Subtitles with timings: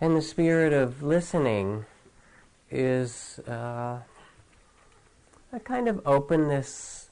[0.00, 1.86] And the spirit of listening
[2.70, 4.00] is uh,
[5.52, 7.08] a kind of openness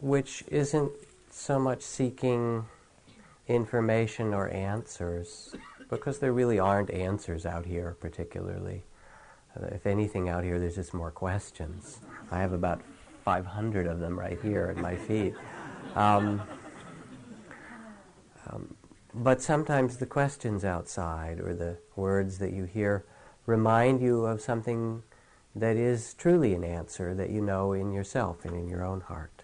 [0.00, 0.90] which isn't
[1.30, 2.64] so much seeking
[3.46, 5.54] information or answers,
[5.88, 8.82] because there really aren't answers out here, particularly.
[9.56, 11.98] Uh, if anything, out here, there's just more questions.
[12.30, 12.80] I have about
[13.24, 15.34] 500 of them right here at my feet.
[15.94, 16.42] Um,
[18.50, 18.74] um,
[19.18, 23.04] but sometimes the questions outside or the words that you hear
[23.46, 25.02] remind you of something
[25.56, 29.42] that is truly an answer that you know in yourself and in your own heart.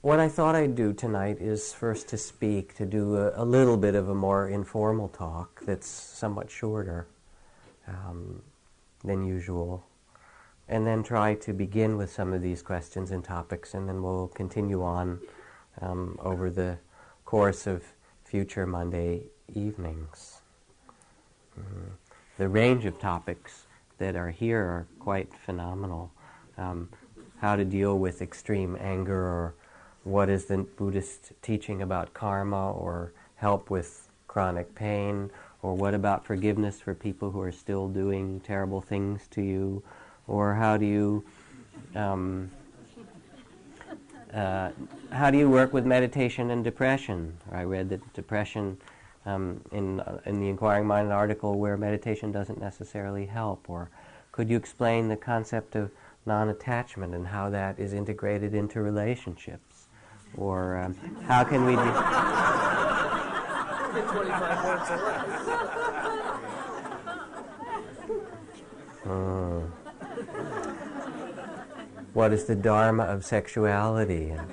[0.00, 3.76] What I thought I'd do tonight is first to speak, to do a, a little
[3.76, 7.06] bit of a more informal talk that's somewhat shorter
[7.86, 8.42] um,
[9.04, 9.86] than usual,
[10.68, 14.28] and then try to begin with some of these questions and topics, and then we'll
[14.28, 15.20] continue on
[15.80, 16.78] um, over the
[17.24, 17.82] course of
[18.24, 19.24] future Monday
[19.54, 20.40] evenings.
[21.58, 21.90] Mm-hmm.
[22.38, 23.66] The range of topics
[23.98, 26.12] that are here are quite phenomenal.
[26.58, 26.88] Um,
[27.38, 29.54] how to deal with extreme anger, or
[30.04, 35.30] what is the Buddhist teaching about karma, or help with chronic pain,
[35.62, 39.82] or what about forgiveness for people who are still doing terrible things to you,
[40.26, 41.24] or how do you
[41.94, 42.50] um,
[44.34, 44.70] uh,
[45.12, 47.38] how do you work with meditation and depression?
[47.52, 48.78] I read that depression
[49.26, 53.70] um, in, uh, in the Inquiring Mind article where meditation doesn't necessarily help.
[53.70, 53.90] Or
[54.32, 55.92] could you explain the concept of
[56.26, 59.86] non attachment and how that is integrated into relationships?
[60.36, 60.94] Or um,
[61.26, 61.76] how can we.
[69.06, 69.83] uh,
[72.14, 74.30] what is the dharma of sexuality?
[74.30, 74.48] And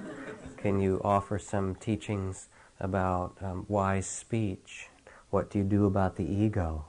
[0.58, 4.90] can you offer some teachings about um, wise speech?
[5.30, 6.86] What do you do about the ego?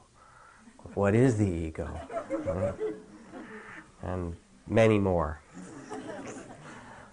[0.95, 1.89] What is the ego?
[4.03, 5.41] And many more.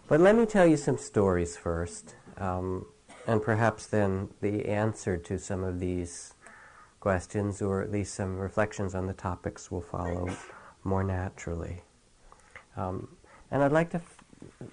[0.08, 2.86] But let me tell you some stories first, um,
[3.28, 6.34] and perhaps then the answer to some of these
[7.00, 10.30] questions, or at least some reflections on the topics, will follow
[10.84, 11.84] more naturally.
[12.76, 13.10] Um,
[13.52, 14.24] and I'd like to f-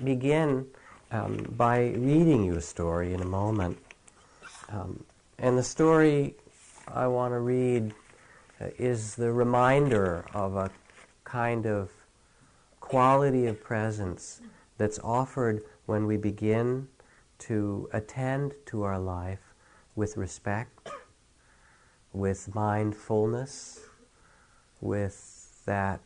[0.05, 0.67] begin
[1.11, 3.79] um, by reading you a story in a moment.
[4.69, 5.05] Um,
[5.39, 6.35] and the story
[6.89, 7.95] I want to read
[8.61, 10.71] uh, is the reminder of a
[11.25, 11.91] kind of
[12.81, 14.41] quality of presence
[14.79, 16.89] that's offered when we begin
[17.39, 19.55] to attend to our life
[19.95, 20.91] with respect,
[22.13, 23.81] with mindfulness,
[24.81, 26.01] with that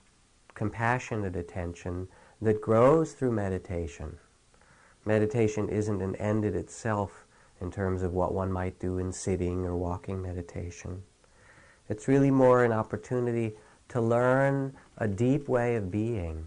[0.54, 2.08] compassionate attention
[2.42, 4.18] that grows through meditation.
[5.04, 7.26] Meditation isn't an end in itself
[7.60, 11.02] in terms of what one might do in sitting or walking meditation.
[11.88, 13.52] It's really more an opportunity
[13.88, 16.46] to learn a deep way of being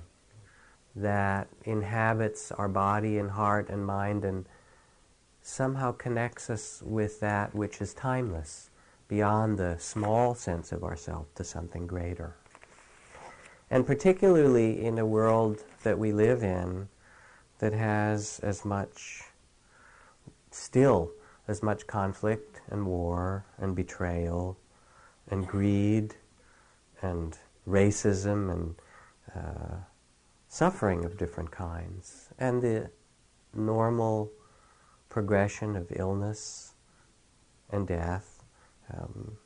[0.95, 4.45] that inhabits our body and heart and mind and
[5.41, 8.69] somehow connects us with that which is timeless,
[9.07, 12.35] beyond the small sense of ourself to something greater.
[13.69, 16.89] And particularly in a world that we live in
[17.59, 19.23] that has as much,
[20.51, 21.11] still,
[21.47, 24.57] as much conflict and war and betrayal
[25.29, 26.15] and greed
[27.01, 28.75] and racism and
[29.35, 29.75] uh,
[30.47, 32.89] suffering of different kinds and the
[33.53, 34.31] normal
[35.09, 36.73] progression of illness
[37.71, 38.43] and death.
[38.93, 39.37] Um,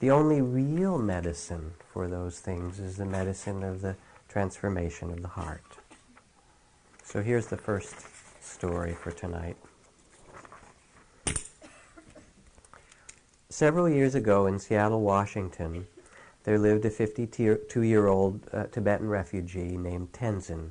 [0.00, 3.96] the only real medicine for those things is the medicine of the
[4.38, 5.64] transformation of the heart.
[7.02, 7.96] So here's the first
[8.40, 9.56] story for tonight.
[13.48, 15.88] Several years ago in Seattle, Washington,
[16.44, 20.70] there lived a 52 year old uh, Tibetan refugee named Tenzin,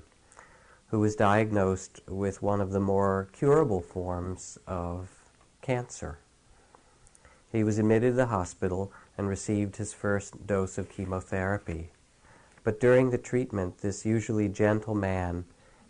[0.88, 5.10] who was diagnosed with one of the more curable forms of
[5.62, 6.20] cancer.
[7.52, 11.90] He was admitted to the hospital and received his first dose of chemotherapy.
[12.68, 15.46] But during the treatment, this usually gentle man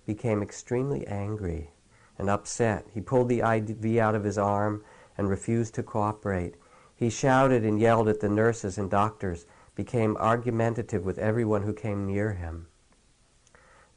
[0.06, 1.71] became extremely angry
[2.19, 2.85] and upset.
[2.94, 4.83] He pulled the IV out of his arm
[5.18, 6.53] and refused to cooperate.
[6.95, 12.06] He shouted and yelled at the nurses and doctors, became argumentative with everyone who came
[12.06, 12.68] near him.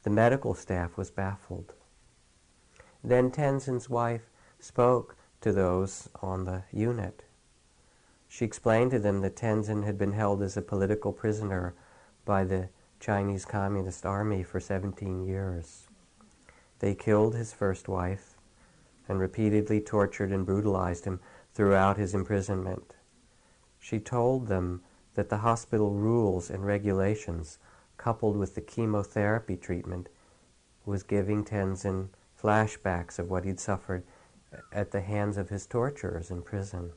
[0.01, 1.73] The medical staff was baffled.
[3.03, 7.25] Then Tenzin's wife spoke to those on the unit.
[8.27, 11.75] She explained to them that Tenzin had been held as a political prisoner
[12.25, 12.69] by the
[12.99, 15.87] Chinese Communist Army for 17 years.
[16.79, 18.37] They killed his first wife
[19.07, 21.19] and repeatedly tortured and brutalized him
[21.53, 22.95] throughout his imprisonment.
[23.79, 24.81] She told them
[25.15, 27.57] that the hospital rules and regulations,
[27.97, 30.07] coupled with the chemotherapy treatment,
[30.85, 32.09] was giving Tenzin
[32.41, 34.03] flashbacks of what he'd suffered
[34.71, 36.91] at the hands of his torturers in prison.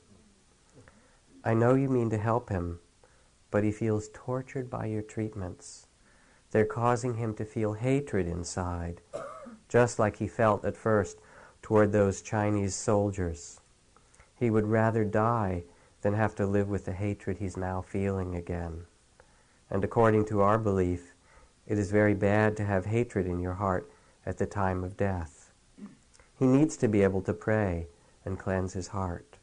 [1.44, 2.80] I know you mean to help him,
[3.54, 5.86] but he feels tortured by your treatments.
[6.50, 9.00] They're causing him to feel hatred inside,
[9.68, 11.20] just like he felt at first
[11.62, 13.60] toward those Chinese soldiers.
[14.34, 15.62] He would rather die
[16.02, 18.86] than have to live with the hatred he's now feeling again.
[19.70, 21.14] And according to our belief,
[21.64, 23.88] it is very bad to have hatred in your heart
[24.26, 25.52] at the time of death.
[26.36, 27.86] He needs to be able to pray
[28.24, 29.36] and cleanse his heart.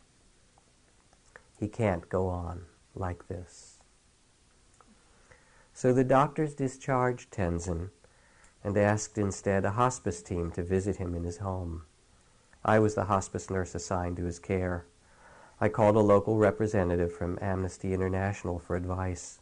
[1.57, 3.70] He can't go on like this.
[5.81, 7.89] So the doctors discharged Tenzin
[8.63, 11.85] and asked instead a hospice team to visit him in his home.
[12.63, 14.85] I was the hospice nurse assigned to his care.
[15.59, 19.39] I called a local representative from Amnesty International for advice.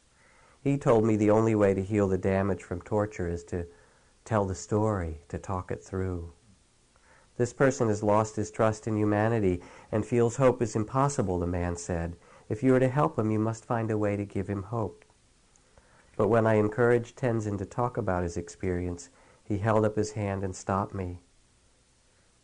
[0.64, 3.66] He told me the only way to heal the damage from torture is to
[4.24, 6.32] tell the story, to talk it through.
[7.36, 11.76] This person has lost his trust in humanity and feels hope is impossible, the man
[11.76, 12.16] said.
[12.48, 15.04] If you are to help him, you must find a way to give him hope.
[16.20, 19.10] But when I encouraged Tenzin to talk about his experience,
[19.42, 21.20] he held up his hand and stopped me.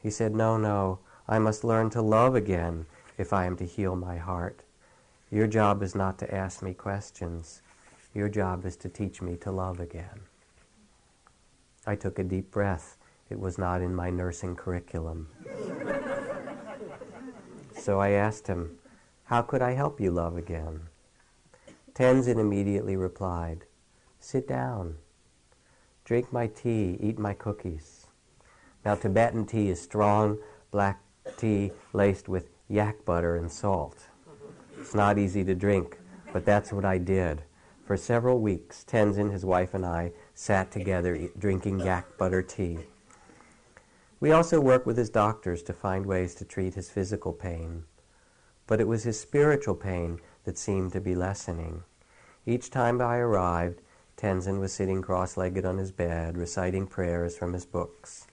[0.02, 2.86] He said, No, no, I must learn to love again
[3.18, 4.64] if I am to heal my heart.
[5.30, 7.62] Your job is not to ask me questions.
[8.14, 10.22] Your job is to teach me to love again.
[11.86, 12.96] I took a deep breath
[13.30, 15.28] it was not in my nursing curriculum.
[17.78, 18.78] so I asked him,
[19.26, 20.88] How could I help you love again?
[21.96, 23.64] Tenzin immediately replied,
[24.20, 24.98] Sit down,
[26.04, 28.08] drink my tea, eat my cookies.
[28.84, 30.38] Now, Tibetan tea is strong
[30.72, 31.02] black
[31.38, 34.08] tea laced with yak butter and salt.
[34.78, 35.98] It's not easy to drink,
[36.34, 37.44] but that's what I did.
[37.86, 42.80] For several weeks, Tenzin, his wife, and I sat together drinking yak butter tea.
[44.20, 47.86] We also worked with his doctors to find ways to treat his physical pain.
[48.68, 51.84] But it was his spiritual pain that seemed to be lessening.
[52.46, 53.82] Each time I arrived,
[54.18, 58.28] Tenzin was sitting cross-legged on his bed, reciting prayers from his books.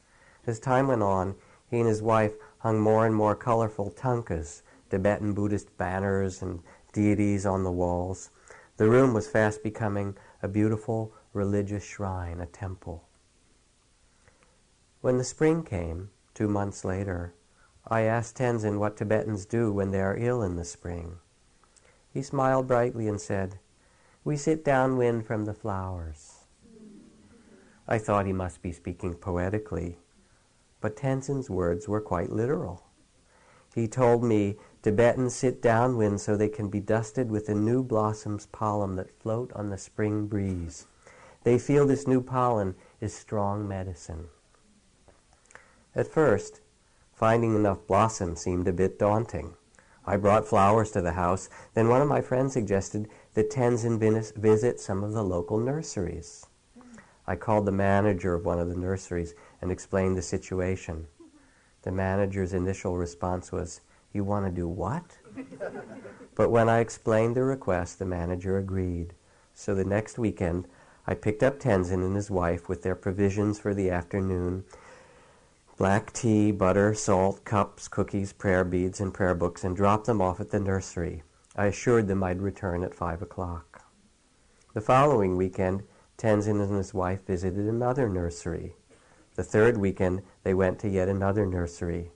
[0.47, 1.35] As time went on,
[1.69, 6.61] he and his wife hung more and more colorful thangkas, Tibetan Buddhist banners and
[6.93, 8.31] deities on the walls.
[8.77, 13.05] The room was fast becoming a beautiful religious shrine, a temple.
[15.01, 17.35] When the spring came, two months later,
[17.89, 21.17] I asked Tenzin what Tibetans do when they are ill in the spring.
[22.13, 23.59] He smiled brightly and said,
[24.25, 26.45] We sit downwind from the flowers.
[27.89, 29.99] I thought he must be speaking poetically,
[30.81, 32.85] but Tenzin's words were quite literal.
[33.75, 38.47] He told me Tibetans sit downwind so they can be dusted with the new blossoms
[38.47, 40.87] pollen that float on the spring breeze.
[41.45, 44.29] They feel this new pollen is strong medicine.
[45.95, 46.61] At first,
[47.15, 49.55] finding enough blossom seemed a bit daunting.
[50.05, 51.49] I brought flowers to the house.
[51.75, 53.99] Then one of my friends suggested that Tenzin
[54.37, 56.47] visit some of the local nurseries.
[57.27, 61.07] I called the manager of one of the nurseries and explained the situation.
[61.83, 63.81] The manager's initial response was,
[64.13, 65.19] You want to do what?
[66.35, 69.15] but when I explained the request, the manager agreed.
[69.55, 70.67] So the next weekend,
[71.07, 74.65] I picked up Tenzin and his wife with their provisions for the afternoon
[75.83, 80.39] black tea, butter, salt, cups, cookies, prayer beads, and prayer books, and dropped them off
[80.39, 81.25] at the nursery.
[81.57, 83.85] I assured them I'd return at five o'clock.
[84.75, 85.83] The following weekend,
[86.17, 88.77] Tenzin and his wife visited another nursery.
[89.35, 92.13] The third weekend, they went to yet another nursery.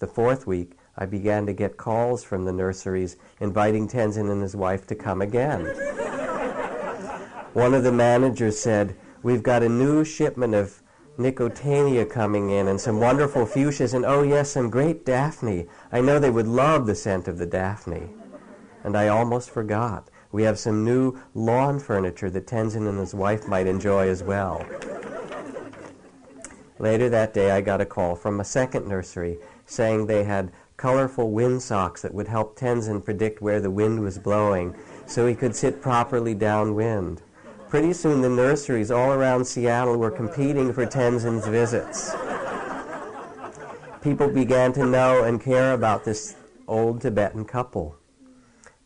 [0.00, 4.54] The fourth week, I began to get calls from the nurseries inviting Tenzin and his
[4.54, 5.64] wife to come again.
[7.54, 10.82] One of the managers said, We've got a new shipment of
[11.18, 15.66] Nicotiana coming in and some wonderful fuchsias and oh yes, some great Daphne.
[15.90, 18.10] I know they would love the scent of the Daphne.
[18.84, 20.08] And I almost forgot.
[20.30, 24.64] We have some new lawn furniture that Tenzin and his wife might enjoy as well.
[26.78, 31.32] Later that day, I got a call from a second nursery saying they had colorful
[31.32, 35.56] wind socks that would help Tenzin predict where the wind was blowing so he could
[35.56, 37.22] sit properly downwind.
[37.68, 42.14] Pretty soon the nurseries all around Seattle were competing for Tenzin's visits.
[44.00, 46.34] People began to know and care about this
[46.66, 47.94] old Tibetan couple.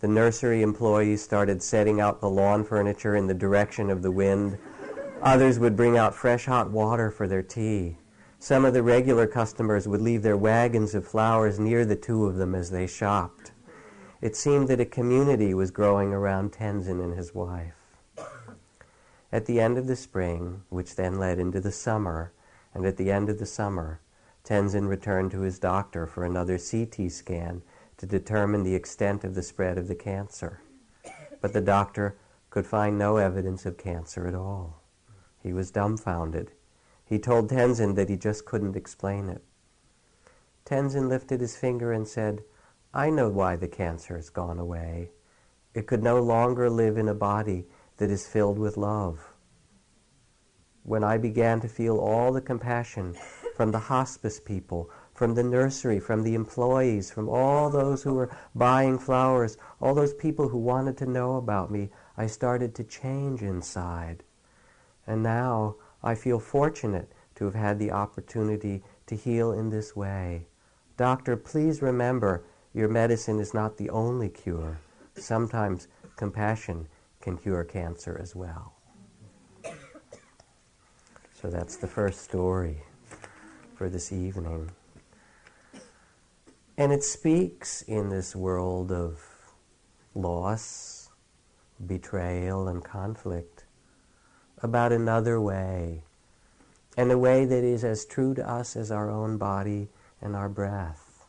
[0.01, 4.59] The nursery employees started setting out the lawn furniture in the direction of the wind.
[5.23, 7.99] Others would bring out fresh hot water for their tea.
[8.41, 12.35] Some of the regular customers would leave their wagons of flowers near the two of
[12.35, 13.53] them as they shopped.
[14.21, 17.82] It seemed that a community was growing around Tenzin and his wife.
[19.33, 22.33] At the end of the spring, which then led into the summer,
[22.75, 24.01] and at the end of the summer,
[24.45, 27.63] Tenzin returned to his doctor for another CT scan
[27.97, 30.61] to determine the extent of the spread of the cancer.
[31.41, 32.19] But the doctor
[32.51, 34.83] could find no evidence of cancer at all.
[35.43, 36.53] He was dumbfounded.
[37.05, 39.43] He told Tenzin that he just couldn't explain it.
[40.67, 42.43] Tenzin lifted his finger and said,
[42.93, 45.13] I know why the cancer has gone away.
[45.73, 47.67] It could no longer live in a body
[48.03, 49.33] that is filled with love.
[50.83, 53.15] When I began to feel all the compassion
[53.57, 58.37] from the hospice people, from the nursery, from the employees, from all those who were
[58.57, 63.41] buying flowers, all those people who wanted to know about me, I started to change
[63.41, 64.25] inside.
[65.07, 70.49] And now I feel fortunate to have had the opportunity to heal in this way.
[70.97, 72.43] Doctor, please remember
[72.75, 74.81] your medicine is not the only cure.
[75.15, 76.89] Sometimes compassion
[77.23, 78.75] can cure cancer as well.
[81.41, 82.83] So that's the first story
[83.75, 84.71] for this evening.
[86.77, 89.21] And it speaks in this world of
[90.15, 91.11] loss,
[91.87, 93.65] betrayal, and conflict
[94.63, 96.03] about another way,
[96.97, 99.89] and a way that is as true to us as our own body
[100.21, 101.27] and our breath,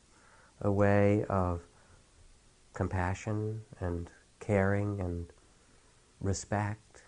[0.61, 1.61] a way of
[2.73, 5.32] compassion and caring and
[6.23, 7.03] respect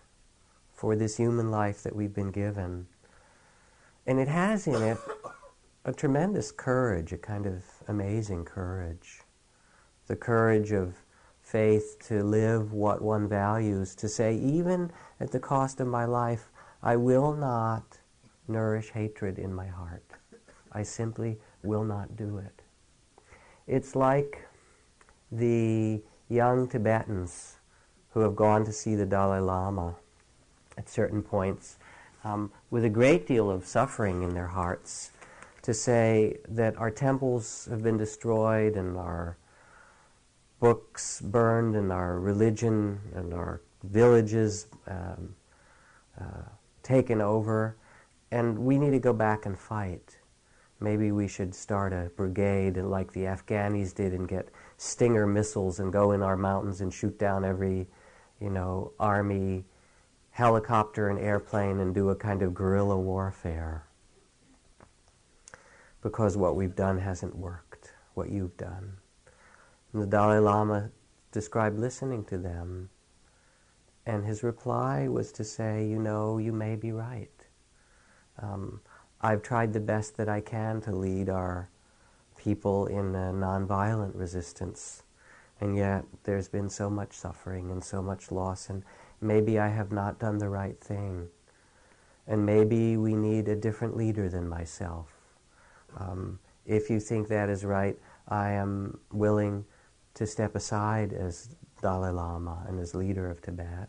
[0.72, 2.86] for this human life that we've been given.
[4.06, 4.98] And it has in it
[5.84, 9.22] a tremendous courage, a kind of amazing courage.
[10.06, 10.94] The courage of
[11.40, 16.50] faith to live what one values, to say, even at the cost of my life,
[16.82, 17.98] I will not
[18.48, 20.04] nourish hatred in my heart.
[20.72, 22.62] I simply will not do it.
[23.66, 24.46] It's like
[25.32, 27.56] the young Tibetans
[28.16, 29.94] who have gone to see the Dalai Lama
[30.78, 31.76] at certain points
[32.24, 35.10] um, with a great deal of suffering in their hearts
[35.60, 39.36] to say that our temples have been destroyed and our
[40.60, 45.34] books burned and our religion and our villages um,
[46.18, 46.48] uh,
[46.82, 47.76] taken over,
[48.30, 50.16] and we need to go back and fight.
[50.80, 55.92] Maybe we should start a brigade like the Afghanis did and get Stinger missiles and
[55.92, 57.86] go in our mountains and shoot down every,
[58.40, 59.64] you know, army
[60.30, 63.86] helicopter and airplane and do a kind of guerrilla warfare
[66.02, 68.98] because what we've done hasn't worked, what you've done.
[69.92, 70.90] And the Dalai Lama
[71.32, 72.90] described listening to them,
[74.04, 77.46] and his reply was to say, You know, you may be right.
[78.40, 78.80] Um,
[79.20, 81.70] I've tried the best that I can to lead our
[82.36, 85.02] people in a nonviolent resistance,
[85.60, 88.82] and yet there's been so much suffering and so much loss, and
[89.20, 91.28] maybe I have not done the right thing.
[92.26, 95.08] And maybe we need a different leader than myself.
[95.96, 97.96] Um, if you think that is right,
[98.28, 99.64] I am willing
[100.14, 103.88] to step aside as Dalai Lama and as leader of Tibet.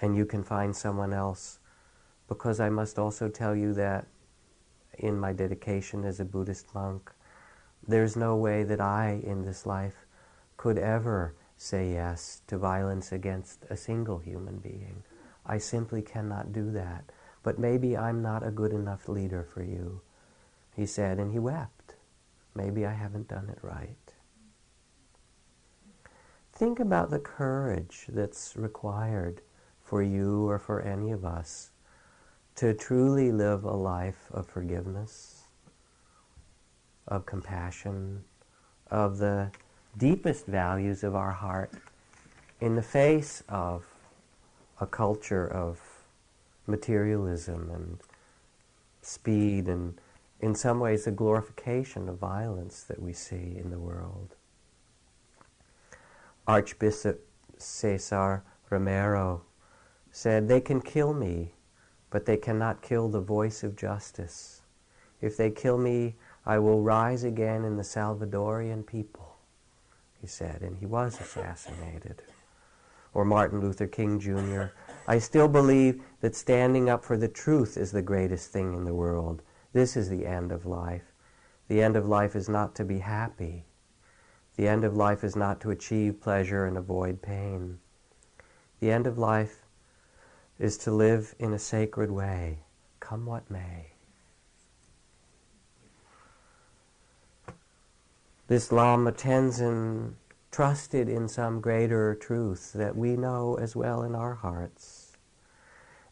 [0.00, 1.58] And you can find someone else.
[2.28, 4.06] Because I must also tell you that
[4.98, 7.12] in my dedication as a Buddhist monk,
[7.86, 10.06] there's no way that I, in this life,
[10.60, 15.02] could ever say yes to violence against a single human being.
[15.46, 17.04] I simply cannot do that.
[17.42, 20.02] But maybe I'm not a good enough leader for you
[20.80, 21.96] he said, and he wept.
[22.54, 24.14] Maybe I haven't done it right.
[26.52, 29.42] Think about the courage that's required
[29.82, 31.70] for you or for any of us
[32.56, 35.44] to truly live a life of forgiveness,
[37.06, 38.24] of compassion,
[38.90, 39.50] of the
[39.96, 41.72] deepest values of our heart
[42.60, 43.84] in the face of
[44.80, 45.80] a culture of
[46.66, 47.98] materialism and
[49.02, 50.00] speed and
[50.40, 54.34] in some ways a glorification of violence that we see in the world.
[56.46, 57.26] Archbishop
[57.58, 59.42] Cesar Romero
[60.10, 61.52] said, They can kill me,
[62.08, 64.62] but they cannot kill the voice of justice.
[65.20, 66.16] If they kill me,
[66.46, 69.29] I will rise again in the Salvadorian people,
[70.20, 72.22] he said, and he was assassinated.
[73.12, 74.66] Or Martin Luther King Jr.,
[75.08, 78.94] I still believe that standing up for the truth is the greatest thing in the
[78.94, 81.14] world this is the end of life.
[81.68, 83.66] The end of life is not to be happy.
[84.56, 87.78] The end of life is not to achieve pleasure and avoid pain.
[88.80, 89.64] The end of life
[90.58, 92.64] is to live in a sacred way,
[92.98, 93.89] come what may.
[98.50, 100.14] This Lama Tenzin
[100.50, 105.16] trusted in some greater truth that we know as well in our hearts.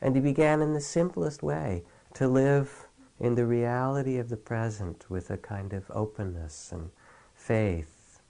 [0.01, 1.83] And he began in the simplest way
[2.15, 2.87] to live
[3.19, 6.91] in the reality of the present with a kind of openness and
[7.35, 8.21] faith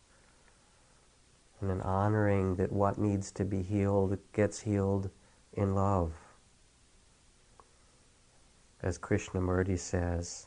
[1.60, 5.10] and an honoring that what needs to be healed gets healed
[5.52, 6.14] in love.
[8.82, 10.46] As Krishnamurti says,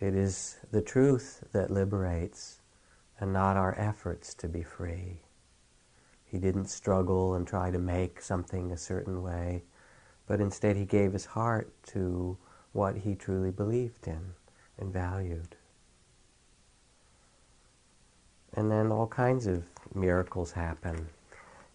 [0.00, 2.60] it is the truth that liberates
[3.18, 5.20] and not our efforts to be free.
[6.24, 9.62] He didn't struggle and try to make something a certain way,
[10.26, 12.36] but instead he gave his heart to
[12.72, 14.34] what he truly believed in
[14.78, 15.56] and valued.
[18.52, 21.08] And then all kinds of miracles happen.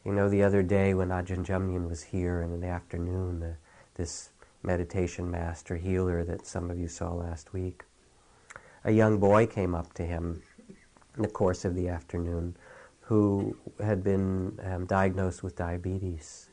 [0.05, 3.55] You know, the other day when Ajahn Jumnien was here in the afternoon, the,
[3.95, 4.29] this
[4.63, 7.83] meditation master healer that some of you saw last week,
[8.83, 10.41] a young boy came up to him
[11.15, 12.55] in the course of the afternoon
[13.01, 16.49] who had been um, diagnosed with diabetes.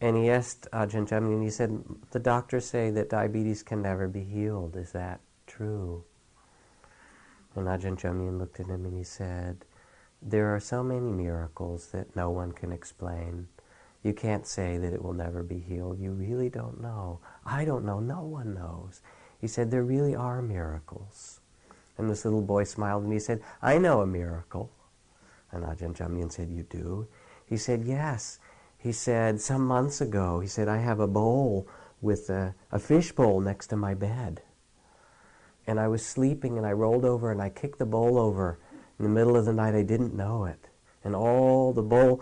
[0.00, 4.24] And he asked Ajahn Jumnien, he said, the doctors say that diabetes can never be
[4.24, 4.76] healed.
[4.76, 6.04] Is that true?
[7.54, 9.64] And Ajahn Jumnien looked at him and he said,
[10.20, 13.48] there are so many miracles that no one can explain.
[14.02, 15.98] You can't say that it will never be healed.
[15.98, 17.20] You really don't know.
[17.44, 18.00] I don't know.
[18.00, 19.02] No one knows.
[19.46, 21.38] He said, there really are miracles.
[21.96, 24.72] And this little boy smiled and he said, I know a miracle.
[25.52, 27.06] And Ajahn Jumnien said, you do?
[27.46, 28.40] He said, yes.
[28.76, 31.68] He said, some months ago, he said, I have a bowl
[32.00, 34.42] with a, a fish bowl next to my bed.
[35.64, 38.58] And I was sleeping and I rolled over and I kicked the bowl over.
[38.98, 40.70] In the middle of the night, I didn't know it.
[41.04, 42.20] And all the bowl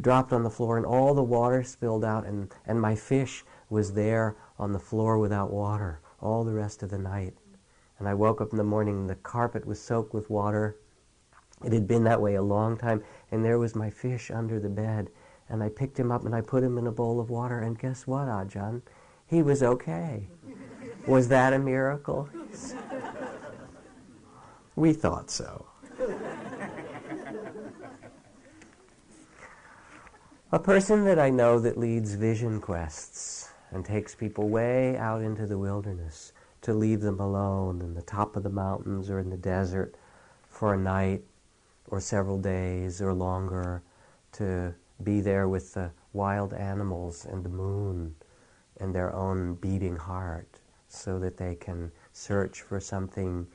[0.00, 3.92] dropped on the floor and all the water spilled out and, and my fish was
[3.92, 7.34] there on the floor without water all the rest of the night.
[7.98, 10.76] And I woke up in the morning, the carpet was soaked with water.
[11.64, 14.68] It had been that way a long time, and there was my fish under the
[14.68, 15.08] bed.
[15.48, 17.78] And I picked him up and I put him in a bowl of water, and
[17.78, 18.82] guess what, ah Ajahn?
[19.26, 20.28] He was okay.
[21.06, 22.28] was that a miracle?
[24.76, 25.66] we thought so.
[30.52, 35.46] a person that I know that leads vision quests and takes people way out into
[35.46, 39.36] the wilderness to leave them alone in the top of the mountains or in the
[39.36, 39.94] desert
[40.48, 41.22] for a night
[41.88, 43.82] or several days or longer
[44.32, 48.14] to be there with the wild animals and the moon
[48.80, 53.46] and their own beating heart so that they can search for something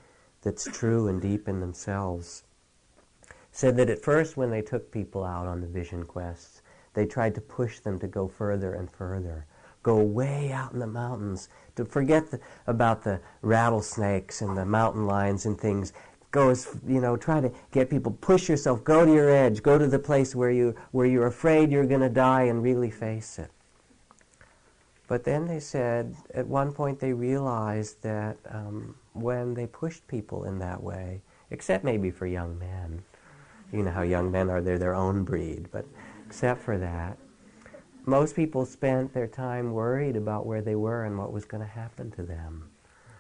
[0.41, 2.43] that's true and deep in themselves.
[3.51, 6.61] Said that at first when they took people out on the vision quests,
[6.93, 9.45] they tried to push them to go further and further
[9.83, 15.05] go way out in the mountains, to forget the, about the rattlesnakes and the mountain
[15.05, 15.93] lions and things.
[16.31, 19.77] Go as, you know, try to get people, push yourself, go to your edge, go
[19.77, 23.37] to the place where, you, where you're afraid you're going to die and really face
[23.37, 23.51] it.
[25.07, 30.45] But then they said, at one point they realized that um, when they pushed people
[30.45, 33.03] in that way, except maybe for young men,
[33.73, 35.85] you know how young men are, they're their own breed, but
[36.25, 37.17] except for that,
[38.05, 41.69] most people spent their time worried about where they were and what was going to
[41.69, 42.69] happen to them.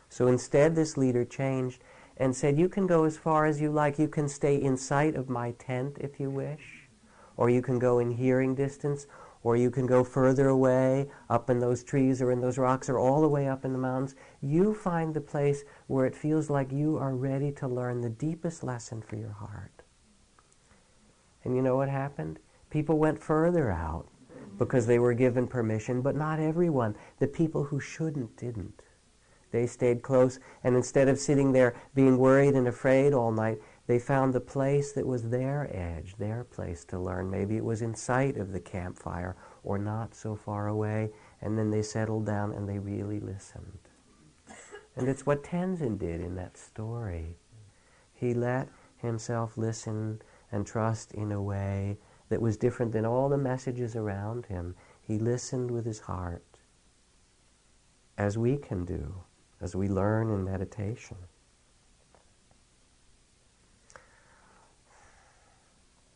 [0.09, 1.81] So instead, this leader changed
[2.17, 3.99] and said, You can go as far as you like.
[3.99, 6.89] You can stay in sight of my tent if you wish,
[7.37, 9.07] or you can go in hearing distance,
[9.43, 12.99] or you can go further away, up in those trees or in those rocks, or
[12.99, 14.15] all the way up in the mountains.
[14.41, 18.63] You find the place where it feels like you are ready to learn the deepest
[18.63, 19.83] lesson for your heart.
[21.43, 22.39] And you know what happened?
[22.69, 24.10] People went further out
[24.61, 26.95] because they were given permission, but not everyone.
[27.17, 28.83] The people who shouldn't didn't.
[29.49, 33.97] They stayed close, and instead of sitting there being worried and afraid all night, they
[33.97, 37.31] found the place that was their edge, their place to learn.
[37.31, 41.09] Maybe it was in sight of the campfire or not so far away,
[41.41, 43.79] and then they settled down and they really listened.
[44.95, 47.35] And it's what Tenzin did in that story.
[48.13, 50.21] He let himself listen
[50.51, 51.97] and trust in a way
[52.31, 54.73] that was different than all the messages around him.
[55.01, 56.59] He listened with his heart,
[58.17, 59.15] as we can do,
[59.59, 61.17] as we learn in meditation.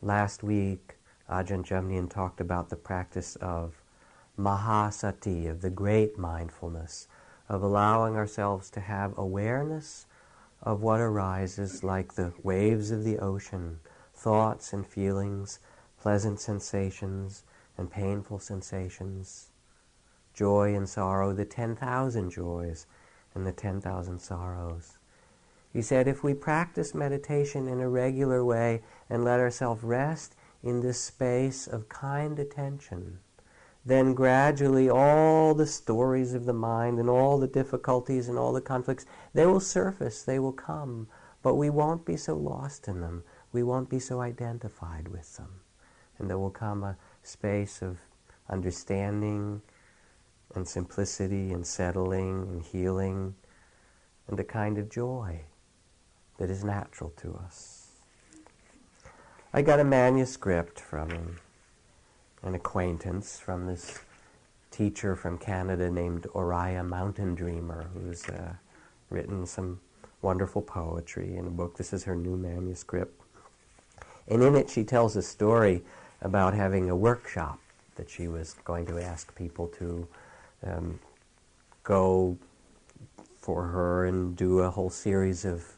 [0.01, 0.95] Last week,
[1.29, 3.81] Ajahn Jumnien talked about the practice of
[4.39, 7.09] mahasati, of the great mindfulness,
[7.49, 10.05] of allowing ourselves to have awareness
[10.63, 13.81] of what arises like the waves of the ocean,
[14.13, 15.59] thoughts and feelings
[16.05, 17.41] pleasant sensations
[17.79, 19.49] and painful sensations,
[20.35, 22.85] joy and sorrow, the 10,000 joys
[23.33, 24.99] and the 10,000 sorrows.
[25.73, 30.81] He said, if we practice meditation in a regular way and let ourselves rest in
[30.81, 33.17] this space of kind attention,
[33.83, 38.61] then gradually all the stories of the mind and all the difficulties and all the
[38.61, 41.07] conflicts, they will surface, they will come,
[41.41, 43.23] but we won't be so lost in them.
[43.51, 45.61] We won't be so identified with them.
[46.19, 47.97] And there will come a space of
[48.49, 49.61] understanding
[50.53, 53.35] and simplicity and settling and healing
[54.27, 55.41] and a kind of joy
[56.37, 57.87] that is natural to us.
[59.53, 61.37] I got a manuscript from
[62.43, 63.99] an acquaintance from this
[64.69, 68.53] teacher from Canada named Oriah Mountain Dreamer, who's uh,
[69.09, 69.79] written some
[70.21, 71.77] wonderful poetry in a book.
[71.77, 73.21] This is her new manuscript.
[74.27, 75.83] And in it, she tells a story
[76.21, 77.59] about having a workshop
[77.95, 80.07] that she was going to ask people to
[80.65, 80.99] um,
[81.83, 82.37] go
[83.37, 85.75] for her and do a whole series of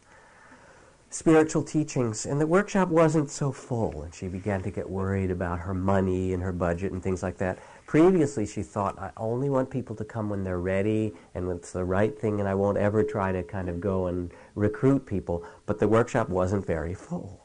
[1.09, 2.25] spiritual teachings.
[2.25, 6.33] And the workshop wasn't so full, and she began to get worried about her money
[6.33, 7.59] and her budget and things like that.
[7.85, 11.85] Previously, she thought, I only want people to come when they're ready and it's the
[11.85, 15.45] right thing, and I won't ever try to kind of go and recruit people.
[15.65, 17.41] But the workshop wasn't very full.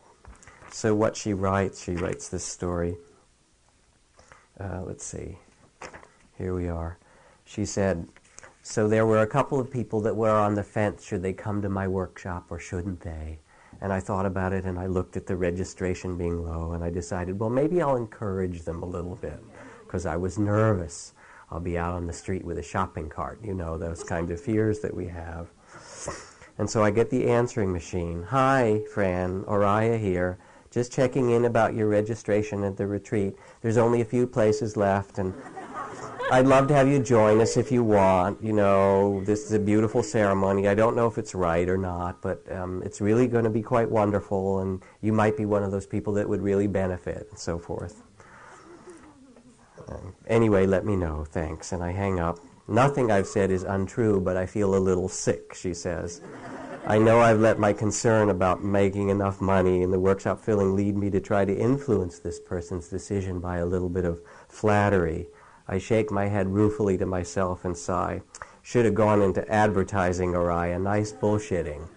[0.73, 2.97] So, what she writes, she writes this story.
[4.59, 5.37] Uh, let's see.
[6.39, 6.97] Here we are.
[7.45, 8.09] She said,
[8.63, 11.61] So there were a couple of people that were on the fence should they come
[11.61, 13.39] to my workshop or shouldn't they?
[13.83, 16.89] And I thought about it and I looked at the registration being low and I
[16.89, 19.41] decided, well, maybe I'll encourage them a little bit
[19.85, 21.13] because I was nervous.
[21.51, 24.41] I'll be out on the street with a shopping cart, you know, those kind of
[24.41, 25.51] fears that we have.
[26.57, 28.23] And so I get the answering machine.
[28.31, 30.39] Hi, Fran, Oriah here.
[30.73, 33.37] Just checking in about your registration at the retreat.
[33.61, 35.35] There's only a few places left, and
[36.31, 38.43] I'd love to have you join us if you want.
[38.43, 40.67] You know, this is a beautiful ceremony.
[40.67, 43.61] I don't know if it's right or not, but um, it's really going to be
[43.61, 47.39] quite wonderful, and you might be one of those people that would really benefit, and
[47.39, 48.03] so forth.
[49.89, 51.27] Um, anyway, let me know.
[51.27, 51.73] Thanks.
[51.73, 52.39] And I hang up.
[52.67, 56.23] Nothing I've said is untrue, but I feel a little sick, she says.
[56.85, 60.97] I know I've let my concern about making enough money in the workshop filling lead
[60.97, 65.29] me to try to influence this person's decision by a little bit of flattery.
[65.69, 68.23] I shake my head ruefully to myself and sigh.
[68.63, 70.81] Should have gone into advertising, Oriah.
[70.81, 71.89] Nice bullshitting.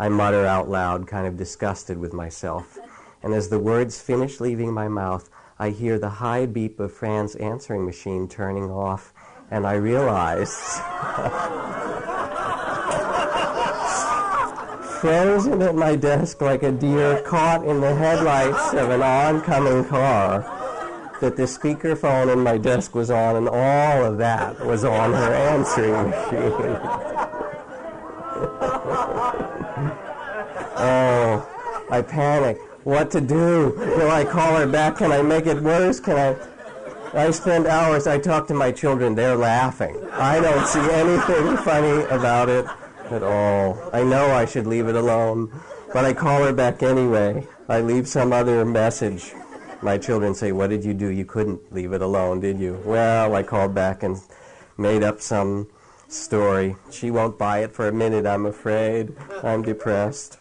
[0.00, 2.76] I mutter out loud, kind of disgusted with myself.
[3.22, 7.36] And as the words finish leaving my mouth, I hear the high beep of Fran's
[7.36, 9.12] answering machine turning off,
[9.48, 10.80] and I realize.
[15.00, 20.40] frozen at my desk like a deer caught in the headlights of an oncoming car,
[21.20, 25.34] that the speakerphone in my desk was on, and all of that was on her
[25.34, 26.52] answering machine.
[30.80, 32.60] oh, I panic.
[32.84, 33.74] What to do?
[33.76, 34.98] Will I call her back?
[34.98, 36.00] Can I make it worse?
[36.00, 36.36] Can I?
[37.14, 39.96] I spend hours, I talk to my children, they're laughing.
[40.12, 42.66] I don't see anything funny about it
[43.12, 43.78] at all.
[43.92, 45.52] I know I should leave it alone,
[45.92, 47.46] but I call her back anyway.
[47.68, 49.32] I leave some other message.
[49.82, 51.08] My children say, What did you do?
[51.08, 52.80] You couldn't leave it alone, did you?
[52.84, 54.20] Well, I called back and
[54.76, 55.68] made up some
[56.08, 56.76] story.
[56.90, 59.14] She won't buy it for a minute, I'm afraid.
[59.42, 60.38] I'm depressed.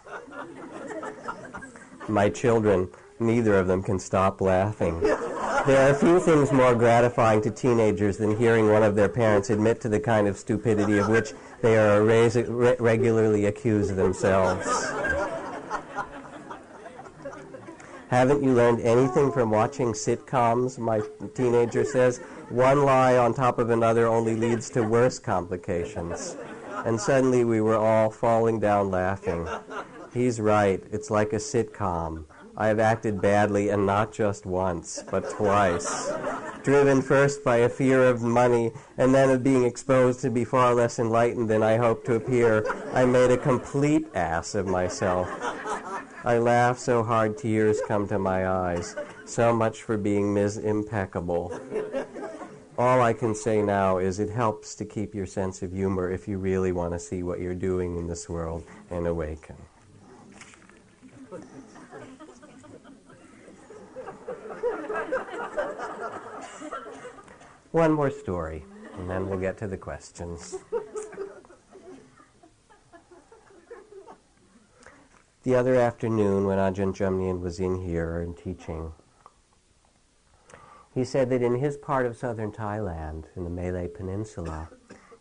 [2.07, 5.01] My children, neither of them can stop laughing.
[5.01, 9.81] There are few things more gratifying to teenagers than hearing one of their parents admit
[9.81, 14.65] to the kind of stupidity of which they are re- regularly accused themselves.
[18.09, 20.77] Haven't you learned anything from watching sitcoms?
[20.77, 21.01] My
[21.35, 22.19] teenager says.
[22.49, 26.37] One lie on top of another only leads to worse complications.
[26.85, 29.45] And suddenly we were all falling down laughing.
[30.13, 30.81] He's right.
[30.91, 32.23] It's like a sitcom.
[32.57, 36.11] I have acted badly, and not just once, but twice
[36.67, 40.75] driven first by a fear of money and then of being exposed to be far
[40.75, 45.29] less enlightened than I hoped to appear, I made a complete ass of myself.
[46.25, 48.97] I laugh so hard tears come to my eyes.
[49.23, 51.57] So much for being mis impeccable.
[52.77, 56.27] All I can say now is it helps to keep your sense of humor if
[56.27, 59.55] you really want to see what you're doing in this world and awaken.
[67.77, 68.65] One more story,
[68.97, 70.55] and then we'll get to the questions.
[75.43, 78.93] the other afternoon, when Ajahn Jumnien was in here and teaching,
[80.95, 84.69] he said that in his part of southern Thailand, in the Malay Peninsula,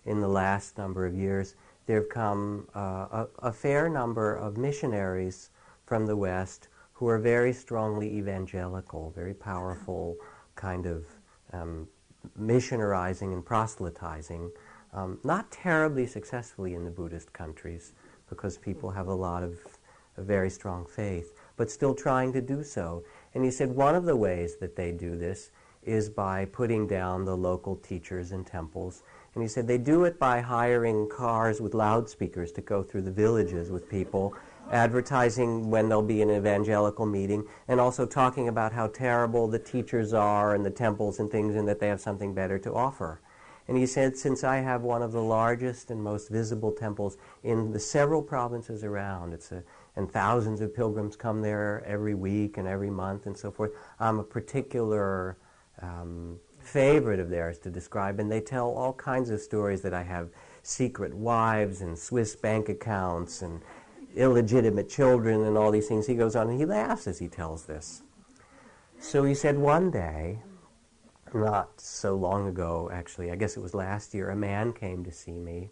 [0.06, 2.78] in the last number of years, there have come uh,
[3.12, 5.50] a, a fair number of missionaries
[5.84, 10.16] from the West who are very strongly evangelical, very powerful
[10.54, 11.04] kind of
[11.52, 11.86] um,
[12.40, 14.50] missionarizing and proselytizing,
[14.92, 17.92] um, not terribly successfully in the Buddhist countries
[18.28, 19.58] because people have a lot of
[20.16, 23.04] a very strong faith, but still trying to do so.
[23.34, 25.50] And he said one of the ways that they do this
[25.82, 29.02] is by putting down the local teachers and temples.
[29.34, 33.10] And he said they do it by hiring cars with loudspeakers to go through the
[33.10, 34.34] villages with people
[34.70, 40.12] advertising when there'll be an evangelical meeting, and also talking about how terrible the teachers
[40.12, 43.20] are and the temples and things, and that they have something better to offer.
[43.68, 47.72] And he said, since I have one of the largest and most visible temples in
[47.72, 49.64] the several provinces around, it's a,
[49.96, 54.18] and thousands of pilgrims come there every week and every month and so forth, I'm
[54.18, 55.36] a particular
[55.82, 60.02] um, favorite of theirs to describe, and they tell all kinds of stories that I
[60.02, 60.28] have
[60.62, 63.62] secret wives and Swiss bank accounts and
[64.16, 66.06] illegitimate children and all these things.
[66.06, 68.02] He goes on and he laughs as he tells this.
[68.98, 70.40] So he said one day,
[71.34, 75.12] not so long ago actually, I guess it was last year, a man came to
[75.12, 75.70] see me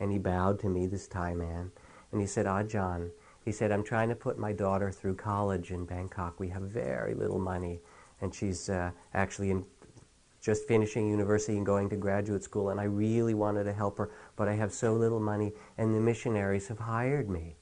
[0.00, 1.70] and he bowed to me, this Thai man,
[2.10, 3.12] and he said, Ah, John,
[3.44, 6.40] he said, I'm trying to put my daughter through college in Bangkok.
[6.40, 7.80] We have very little money
[8.20, 9.64] and she's uh, actually in
[10.40, 14.10] just finishing university and going to graduate school, and I really wanted to help her,
[14.36, 17.56] but I have so little money, and the missionaries have hired me.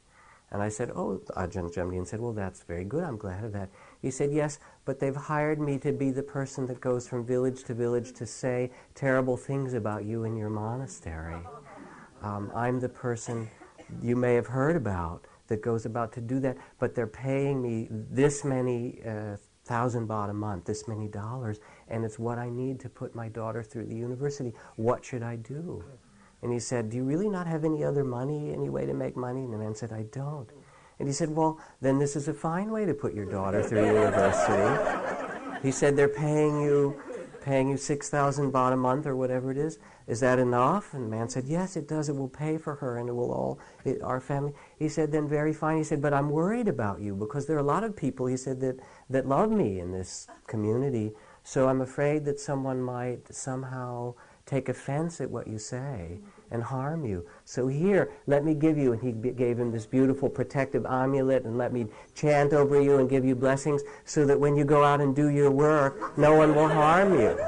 [0.52, 3.02] And I said, Oh, Ajahn Jumnien said, Well, that's very good.
[3.02, 3.70] I'm glad of that.
[4.02, 7.64] He said, Yes, but they've hired me to be the person that goes from village
[7.64, 11.40] to village to say terrible things about you in your monastery.
[12.20, 13.50] Um, I'm the person
[14.02, 17.88] you may have heard about that goes about to do that, but they're paying me
[17.90, 22.78] this many uh, thousand baht a month, this many dollars, and it's what I need
[22.80, 24.52] to put my daughter through the university.
[24.76, 25.82] What should I do?
[26.42, 29.16] And he said, Do you really not have any other money, any way to make
[29.16, 29.44] money?
[29.44, 30.48] And the man said, I don't.
[30.98, 33.87] And he said, Well, then this is a fine way to put your daughter through
[33.87, 35.62] university.
[35.62, 37.00] he said, They're paying you
[37.42, 39.78] paying you 6,000 baht a month or whatever it is.
[40.07, 40.94] Is that enough?
[40.94, 42.09] And the man said, Yes, it does.
[42.09, 44.52] It will pay for her and it will all, it, our family.
[44.78, 45.78] He said, Then very fine.
[45.78, 48.37] He said, But I'm worried about you because there are a lot of people, he
[48.37, 48.78] said, that,
[49.11, 51.12] that love me in this community.
[51.44, 54.14] So I'm afraid that someone might somehow
[54.46, 56.18] take offense at what you say
[56.50, 57.26] and harm you.
[57.44, 61.57] So here, let me give you, and he gave him this beautiful protective amulet, and
[61.57, 65.00] let me chant over you and give you blessings so that when you go out
[65.00, 67.38] and do your work, no one will harm you.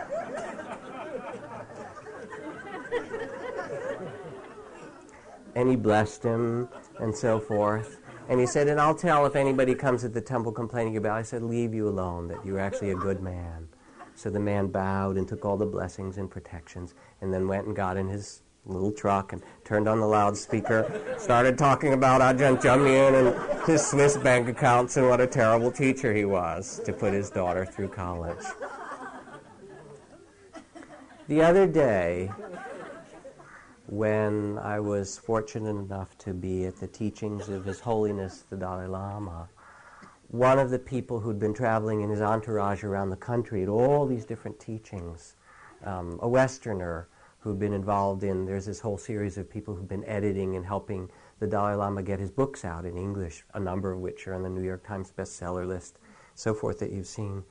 [5.54, 7.98] and he blessed him and so forth.
[8.28, 11.20] And he said, and I'll tell if anybody comes at the temple complaining about it.
[11.20, 13.68] I said, leave you alone, that you're actually a good man.
[14.24, 17.76] So the man bowed and took all the blessings and protections and then went and
[17.76, 23.12] got in his little truck and turned on the loudspeaker, started talking about Ajahn Jumnien
[23.12, 27.28] and his Swiss bank accounts and what a terrible teacher he was to put his
[27.28, 28.42] daughter through college.
[31.28, 32.32] The other day,
[33.87, 38.87] when I was fortunate enough to be at the teachings of His Holiness the Dalai
[38.87, 39.50] Lama,
[40.34, 44.04] one of the people who'd been traveling in his entourage around the country at all
[44.04, 45.36] these different teachings,
[45.84, 47.06] um, a Westerner
[47.38, 51.08] who'd been involved in, there's this whole series of people who've been editing and helping
[51.38, 54.42] the Dalai Lama get his books out in English, a number of which are on
[54.42, 56.00] the New York Times bestseller list,
[56.34, 57.44] so forth that you've seen,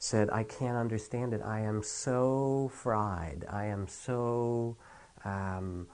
[0.00, 1.40] said, I can't understand it.
[1.40, 3.44] I am so fried.
[3.48, 4.76] I am so
[5.24, 5.86] um,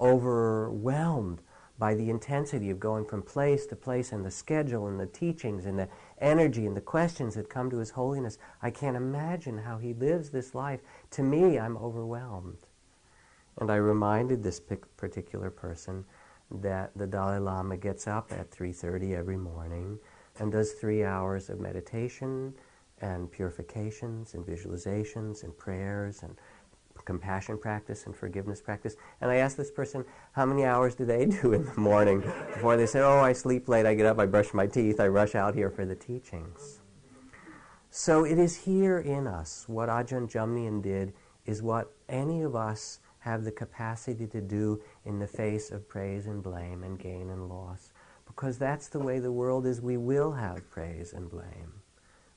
[0.00, 1.42] overwhelmed
[1.78, 5.66] by the intensity of going from place to place and the schedule and the teachings
[5.66, 5.88] and the
[6.20, 8.38] energy and the questions that come to His Holiness.
[8.62, 10.80] I can't imagine how He lives this life.
[11.10, 12.66] To me, I'm overwhelmed.
[13.58, 16.04] And I reminded this particular person
[16.50, 19.98] that the Dalai Lama gets up at 3:30 every morning
[20.38, 22.54] and does 3 hours of meditation
[23.00, 26.36] and purifications and visualizations and prayers and
[27.04, 28.96] compassion practice and forgiveness practice.
[29.20, 32.20] And I asked this person, how many hours do they do in the morning?
[32.20, 35.08] Before they said, oh, I sleep late, I get up, I brush my teeth, I
[35.08, 36.80] rush out here for the teachings.
[37.90, 39.64] So it is here in us.
[39.68, 41.12] What Ajahn Jumnien did
[41.46, 46.26] is what any of us have the capacity to do in the face of praise
[46.26, 47.92] and blame and gain and loss.
[48.26, 49.80] Because that's the way the world is.
[49.80, 51.72] We will have praise and blame.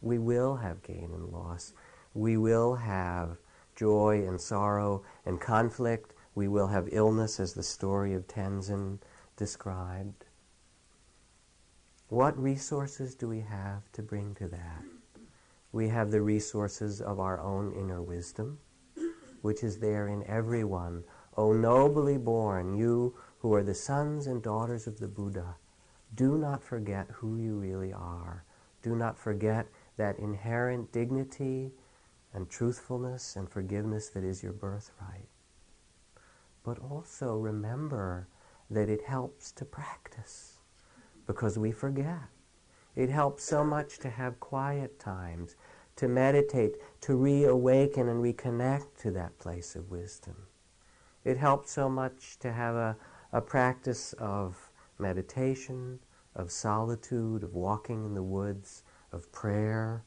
[0.02, 1.74] We will have gain and loss.
[2.14, 3.38] We will have
[3.78, 6.14] joy and sorrow and conflict.
[6.36, 9.00] We will have illness, as the story of Tenzin
[9.38, 10.26] described.
[12.10, 14.84] What resources do we have to bring to that?
[15.72, 18.60] We have the resources of our own inner wisdom,
[19.42, 21.04] which is there in everyone.
[21.36, 25.56] O nobly born, you who are the sons and daughters of the Buddha,
[26.16, 28.44] do not forget who you really are.
[28.82, 31.72] Do not forget that inherent dignity
[32.38, 35.28] and truthfulness and forgiveness that is your birthright.
[36.64, 38.28] But also remember
[38.70, 40.60] that it helps to practice
[41.26, 42.30] because we forget.
[42.96, 45.56] It helps so much to have quiet times,
[45.96, 50.36] to meditate, to reawaken and reconnect to that place of wisdom.
[51.24, 52.98] It helps so much to have a,
[53.34, 54.70] a practice of
[55.00, 55.98] meditation,
[56.36, 60.04] of solitude, of walking in the woods, of prayer.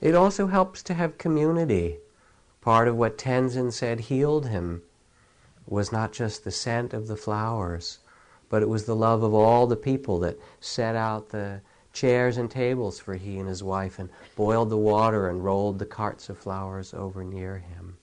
[0.00, 1.98] It also helps to have community.
[2.60, 4.82] Part of what Tenzin said healed him
[5.66, 7.98] was not just the scent of the flowers,
[8.48, 11.60] but it was the love of all the people that set out the
[11.92, 15.86] chairs and tables for he and his wife and boiled the water and rolled the
[15.86, 17.96] carts of flowers over near him.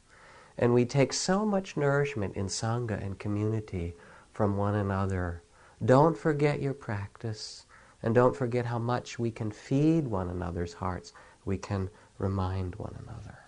[0.57, 3.95] And we take so much nourishment in Sangha and community
[4.33, 5.41] from one another.
[5.83, 7.65] Don't forget your practice,
[8.03, 11.13] and don't forget how much we can feed one another's hearts.
[11.47, 13.39] We can remind one another.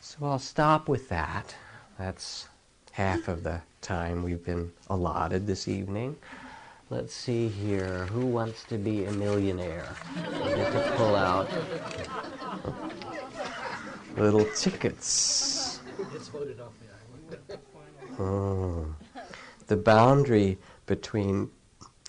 [0.00, 1.54] So I'll stop with that.
[1.98, 2.48] That's
[2.92, 6.16] half of the time we've been allotted this evening.
[6.88, 8.06] Let's see here.
[8.06, 9.94] Who wants to be a millionaire?
[10.16, 11.50] I get to pull out
[14.16, 15.80] little tickets.
[18.18, 18.86] Oh.
[19.66, 21.50] The boundary between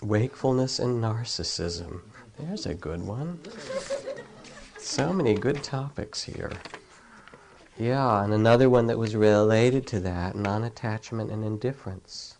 [0.02, 2.00] wakefulness and narcissism.
[2.38, 3.40] There's a good one.
[4.78, 6.52] So many good topics here.
[7.78, 12.36] Yeah, and another one that was related to that non attachment and indifference.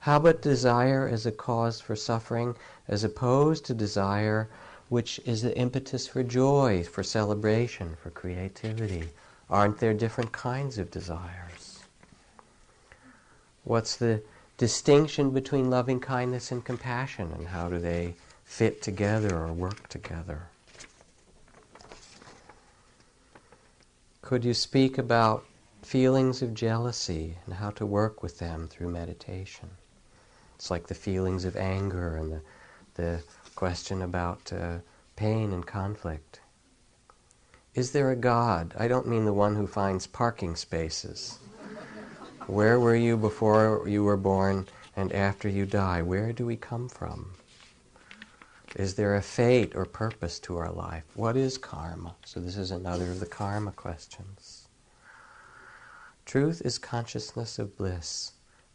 [0.00, 2.54] How about desire as a cause for suffering
[2.86, 4.48] as opposed to desire
[4.88, 9.10] which is the impetus for joy, for celebration, for creativity?
[9.50, 11.80] Aren't there different kinds of desires?
[13.64, 14.22] What's the
[14.58, 20.48] distinction between loving kindness and compassion, and how do they fit together or work together?
[24.20, 25.46] Could you speak about
[25.82, 29.70] feelings of jealousy and how to work with them through meditation?
[30.56, 32.40] It's like the feelings of anger and the,
[32.94, 33.22] the
[33.54, 34.78] question about uh,
[35.14, 36.40] pain and conflict.
[37.74, 38.74] Is there a God?
[38.76, 41.38] I don't mean the one who finds parking spaces.
[42.48, 46.00] Where were you before you were born and after you die?
[46.00, 47.32] Where do we come from?
[48.74, 51.04] Is there a fate or purpose to our life?
[51.14, 52.16] What is karma?
[52.24, 54.68] So, this is another of the karma questions.
[56.24, 58.32] Truth is consciousness of bliss.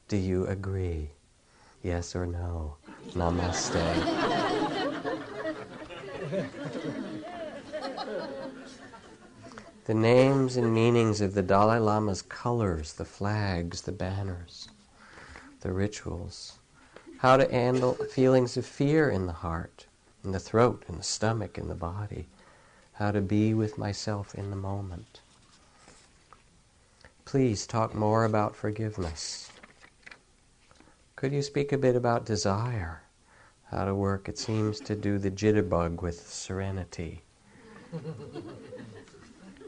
[0.08, 1.10] Do you agree?
[1.82, 2.78] Yes or no?
[3.16, 3.82] Namaste.
[9.86, 14.70] the names and meanings of the Dalai Lama's colors, the flags, the banners,
[15.62, 16.58] the rituals
[17.24, 19.86] how to handle feelings of fear in the heart,
[20.26, 22.28] in the throat, in the stomach, in the body,
[22.92, 25.22] how to be with myself in the moment.
[27.24, 29.50] Please talk more about forgiveness.
[31.16, 33.04] Could you speak a bit about desire?
[33.72, 37.22] How to work, it seems to do the jitterbug with serenity.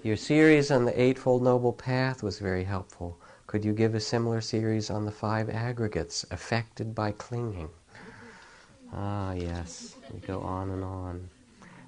[0.06, 3.18] Your series on the Eightfold Noble Path was very helpful.
[3.48, 7.70] Could you give a similar series on the five aggregates affected by clinging?
[8.94, 11.28] Ah, yes, we go on and on.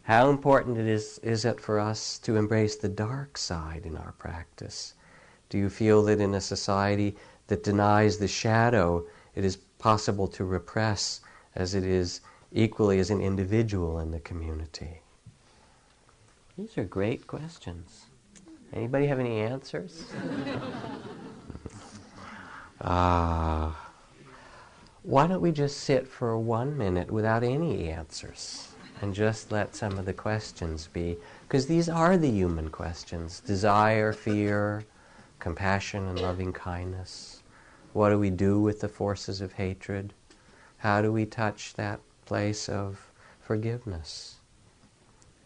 [0.02, 4.14] How important it is, is it for us to embrace the dark side in our
[4.14, 4.96] practice?
[5.50, 10.44] Do you feel that in a society that denies the shadow, it is possible to
[10.44, 11.22] repress
[11.54, 15.02] as it is equally as an individual in the community?
[16.58, 18.07] These are great questions.
[18.74, 20.06] Anybody have any answers?
[22.80, 23.72] Ah.
[23.72, 23.88] Uh,
[25.08, 29.98] why don't we just sit for one minute without any answers and just let some
[29.98, 31.16] of the questions be?
[31.44, 34.84] Because these are the human questions desire, fear,
[35.40, 37.42] compassion, and loving kindness.
[37.94, 40.14] What do we do with the forces of hatred?
[40.80, 43.10] How do we touch that place of
[43.40, 44.36] forgiveness?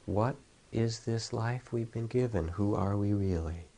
[0.07, 0.36] What
[0.72, 2.47] is this life we've been given?
[2.49, 3.70] Who are we really?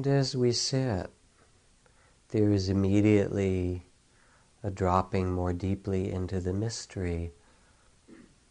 [0.00, 1.10] And as we sit,
[2.30, 3.84] there is immediately
[4.62, 7.34] a dropping more deeply into the mystery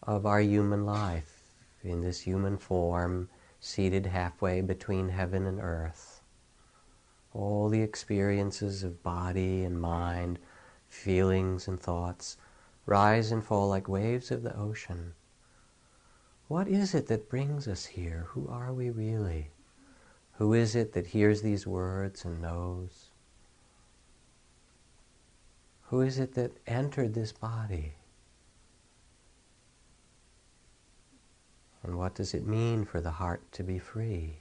[0.03, 1.41] of our human life
[1.81, 3.29] in this human form,
[3.59, 6.21] seated halfway between heaven and earth.
[7.33, 10.37] All the experiences of body and mind,
[10.87, 12.37] feelings and thoughts
[12.85, 15.15] rise and fall like waves of the ocean.
[16.47, 18.27] What is it that brings us here?
[18.33, 19.49] Who are we really?
[20.39, 23.09] Who is it that hears these words and knows?
[25.87, 27.95] Who is it that entered this body?
[31.83, 34.37] And what does it mean for the heart to be free?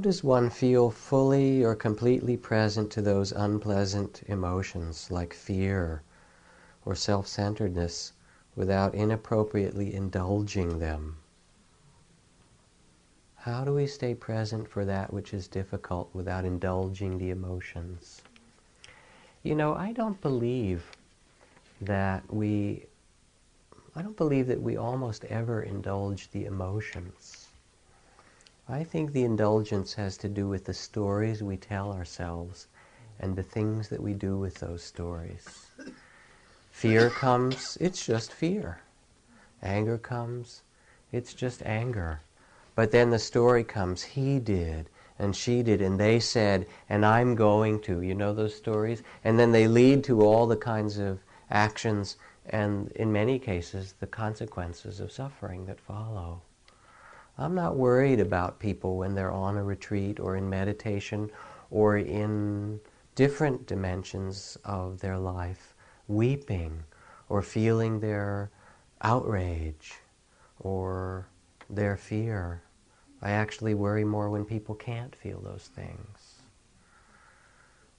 [0.00, 6.00] How does one feel fully or completely present to those unpleasant emotions like fear
[6.86, 8.14] or self centeredness
[8.56, 11.18] without inappropriately indulging them?
[13.34, 18.22] How do we stay present for that which is difficult without indulging the emotions?
[19.42, 20.96] You know, I don't believe
[21.82, 22.86] that we
[23.94, 27.49] I don't believe that we almost ever indulge the emotions.
[28.70, 32.68] I think the indulgence has to do with the stories we tell ourselves
[33.18, 35.66] and the things that we do with those stories.
[36.70, 38.80] Fear comes, it's just fear.
[39.60, 40.62] Anger comes,
[41.10, 42.20] it's just anger.
[42.76, 47.34] But then the story comes, he did, and she did, and they said, and I'm
[47.34, 48.02] going to.
[48.02, 49.02] You know those stories?
[49.24, 51.18] And then they lead to all the kinds of
[51.50, 52.16] actions
[52.46, 56.42] and, in many cases, the consequences of suffering that follow.
[57.40, 61.30] I'm not worried about people when they're on a retreat or in meditation
[61.70, 62.78] or in
[63.14, 65.74] different dimensions of their life,
[66.06, 66.84] weeping
[67.30, 68.50] or feeling their
[69.00, 69.94] outrage
[70.58, 71.28] or
[71.70, 72.62] their fear.
[73.22, 76.42] I actually worry more when people can't feel those things.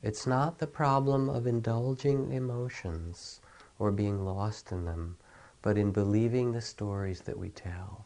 [0.04, 3.42] It's not the problem of indulging emotions
[3.80, 5.18] or being lost in them,
[5.64, 8.06] but in believing the stories that we tell.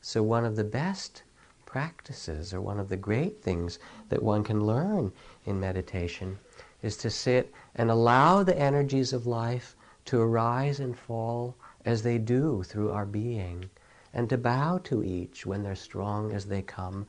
[0.00, 1.22] So, one of the best
[1.66, 3.78] practices, or one of the great things
[4.08, 5.12] that one can learn
[5.44, 6.38] in meditation,
[6.82, 9.76] is to sit and allow the energies of life
[10.06, 13.68] to arise and fall as they do through our being,
[14.14, 17.06] and to bow to each when they're strong as they come,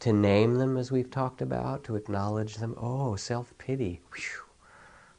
[0.00, 2.74] to name them as we've talked about, to acknowledge them.
[2.76, 4.00] Oh, self pity.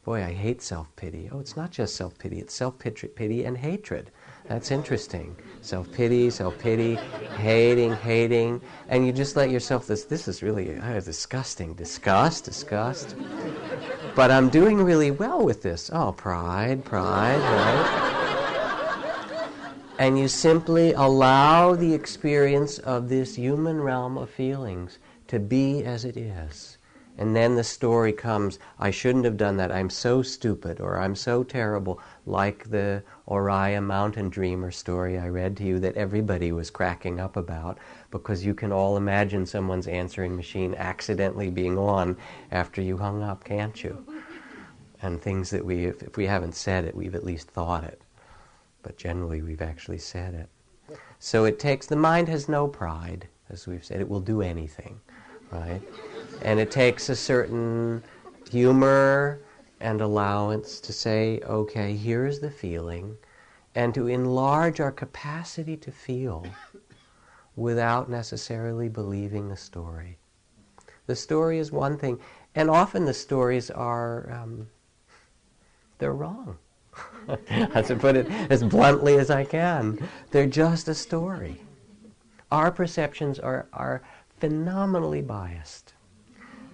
[0.03, 1.29] Boy, I hate self pity.
[1.31, 4.11] Oh, it's not just self pity, it's self pity and hatred.
[4.47, 5.35] That's interesting.
[5.61, 6.95] Self pity, self pity,
[7.37, 10.03] hating, hating, and you just let yourself this.
[10.03, 11.73] This is really uh, disgusting.
[11.73, 13.15] Disgust, disgust.
[14.15, 15.89] But I'm doing really well with this.
[15.93, 18.13] Oh, pride, pride, right?
[19.99, 26.03] and you simply allow the experience of this human realm of feelings to be as
[26.03, 26.77] it is.
[27.17, 31.15] And then the story comes, I shouldn't have done that, I'm so stupid, or I'm
[31.15, 36.71] so terrible, like the Oriah Mountain Dreamer story I read to you that everybody was
[36.71, 37.77] cracking up about,
[38.09, 42.17] because you can all imagine someone's answering machine accidentally being on
[42.51, 44.03] after you hung up, can't you?
[45.03, 48.01] And things that we, if, if we haven't said it, we've at least thought it.
[48.81, 50.97] But generally, we've actually said it.
[51.19, 54.99] So it takes, the mind has no pride, as we've said, it will do anything,
[55.51, 55.81] right?
[56.41, 58.03] And it takes a certain
[58.49, 59.39] humor
[59.79, 63.17] and allowance to say, okay, here's the feeling,
[63.75, 66.45] and to enlarge our capacity to feel
[67.55, 70.17] without necessarily believing the story.
[71.05, 72.19] The story is one thing,
[72.55, 74.67] and often the stories are, um,
[75.97, 76.57] they're wrong.
[77.49, 80.07] I to put it as bluntly as I can.
[80.31, 81.61] They're just a story.
[82.51, 84.01] Our perceptions are, are
[84.39, 85.82] phenomenally biased.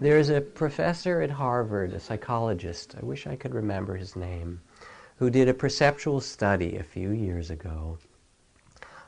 [0.02, 4.62] There's a professor at Harvard, a psychologist, I wish I could remember his name,
[5.18, 7.98] who did a perceptual study a few years ago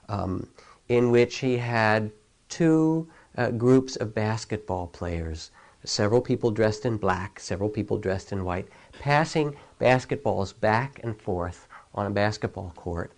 [0.10, 0.48] um,
[0.90, 2.12] in which he had
[2.50, 5.52] two uh, groups of basketball players,
[5.86, 8.68] several people dressed in black, several people dressed in white,
[9.00, 13.14] passing basketballs back and forth on a basketball court,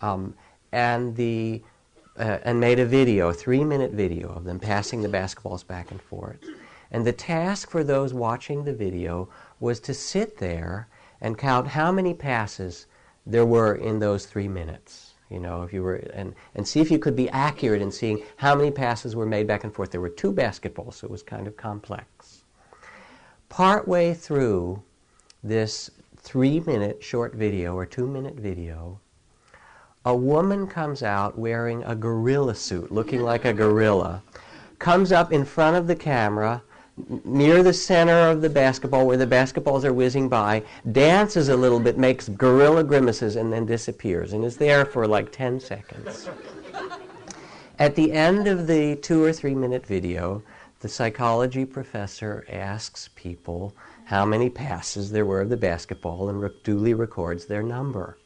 [0.00, 0.32] um,
[0.70, 1.60] and the
[2.16, 6.00] uh, and made a video, a three-minute video of them passing the basketballs back and
[6.00, 6.38] forth.
[6.94, 9.28] And the task for those watching the video
[9.58, 10.86] was to sit there
[11.20, 12.86] and count how many passes
[13.26, 15.14] there were in those three minutes.
[15.28, 18.22] You know, if you were and, and see if you could be accurate in seeing
[18.36, 19.90] how many passes were made back and forth.
[19.90, 22.44] There were two basketballs, so it was kind of complex.
[23.48, 24.80] Partway through
[25.42, 29.00] this three minute short video or two minute video,
[30.04, 34.22] a woman comes out wearing a gorilla suit, looking like a gorilla,
[34.78, 36.62] comes up in front of the camera
[37.24, 41.80] near the center of the basketball where the basketballs are whizzing by, dances a little
[41.80, 46.28] bit, makes gorilla grimaces, and then disappears and is there for like 10 seconds.
[47.78, 50.42] At the end of the two or three minute video,
[50.80, 53.74] the psychology professor asks people
[54.04, 58.18] how many passes there were of the basketball and re- duly records their number.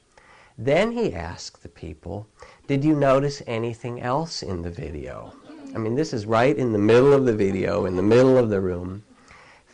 [0.59, 2.27] Then he asks the people,
[2.66, 5.33] Did you notice anything else in the video?
[5.75, 8.51] I mean, this is right in the middle of the video, in the middle of
[8.51, 9.05] the room.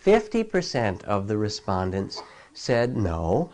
[0.04, 2.22] 50% of the respondents
[2.52, 3.50] said no.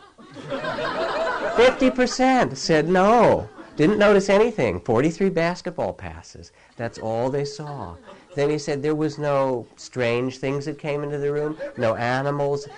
[0.49, 3.49] 50% said no.
[3.77, 4.81] Didn't notice anything.
[4.81, 6.53] 43 basketball passes.
[6.77, 7.97] That's all they saw.
[8.35, 12.69] Then he said there was no strange things that came into the room, no animals,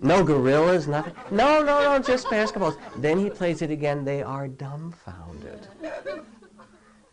[0.00, 1.14] no gorillas, nothing.
[1.30, 2.78] No, no, no, just basketballs.
[2.96, 4.04] Then he plays it again.
[4.04, 5.66] They are dumbfounded.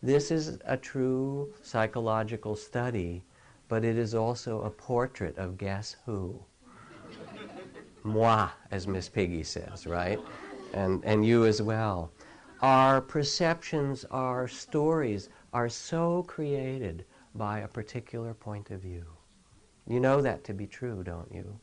[0.04, 3.22] This is a true psychological study,
[3.68, 6.44] but it is also a portrait of guess who?
[8.02, 10.20] Moi, as Miss Piggy says, right?
[10.74, 12.10] And, and you as well.
[12.60, 19.06] Our perceptions, our stories are so created by a particular point of view.
[19.88, 21.58] You know that to be true, don't you?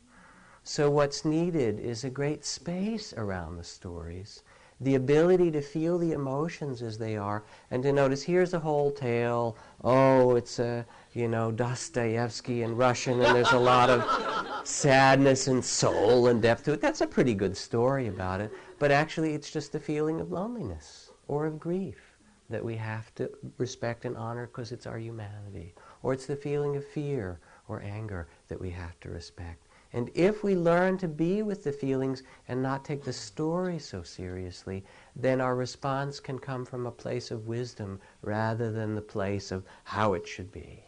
[0.64, 4.42] So, what's needed is a great space around the stories
[4.82, 8.92] the ability to feel the emotions as they are and to notice here's a whole
[8.92, 9.56] tale.
[9.84, 15.64] Oh it's a you know dostoevsky and russian and there's a lot of sadness and
[15.64, 16.82] soul and depth to it.
[16.82, 18.52] That's a pretty good story about it.
[18.80, 22.18] But actually it's just a feeling of loneliness or of grief
[22.50, 26.76] that we have to respect and honor because it's our humanity or it's the feeling
[26.76, 31.42] of fear or anger that we have to respect and if we learn to be
[31.42, 34.86] with the feelings and not take the story so seriously,
[35.16, 39.66] then our response can come from a place of wisdom rather than the place of
[39.84, 40.84] how it should be.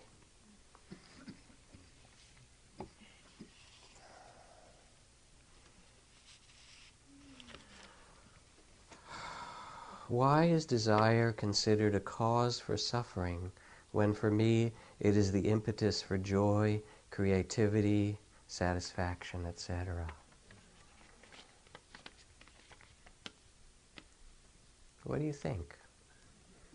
[10.07, 13.51] Why is desire considered a cause for suffering
[13.91, 18.19] when for me it is the impetus for joy, creativity,
[18.53, 20.05] satisfaction, etc.
[25.05, 25.75] What do you think?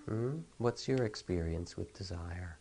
[0.07, 0.39] Hmm?
[0.59, 2.59] What's your experience with desire?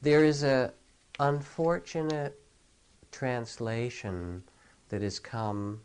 [0.00, 0.72] There is a
[1.18, 2.38] unfortunate
[3.10, 4.44] translation
[4.88, 5.80] that has come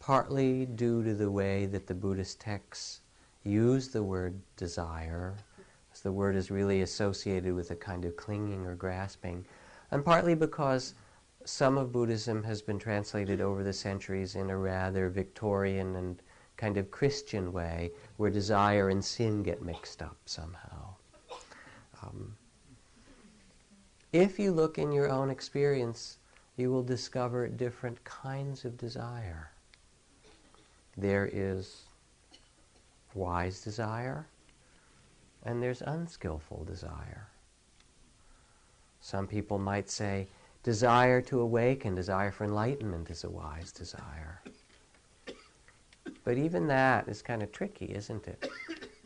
[0.00, 3.00] partly due to the way that the Buddhist texts
[3.44, 5.36] use the word desire,
[5.92, 9.46] as the word is really associated with a kind of clinging or grasping,
[9.90, 10.94] and partly because
[11.44, 16.20] some of Buddhism has been translated over the centuries in a rather Victorian and
[16.56, 20.94] kind of Christian way, where desire and sin get mixed up somehow.
[22.02, 22.34] Um,
[24.12, 26.18] if you look in your own experience,
[26.56, 29.50] you will discover different kinds of desire.
[30.96, 31.84] There is
[33.14, 34.26] wise desire,
[35.44, 37.28] and there's unskillful desire.
[39.06, 40.26] Some people might say
[40.64, 44.42] desire to awaken, desire for enlightenment is a wise desire.
[46.24, 48.50] But even that is kind of tricky, isn't it?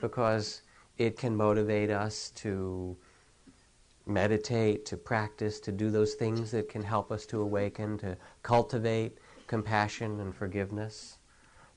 [0.01, 0.63] Because
[0.97, 2.97] it can motivate us to
[4.07, 9.19] meditate, to practice, to do those things that can help us to awaken, to cultivate
[9.49, 11.19] compassion and forgiveness.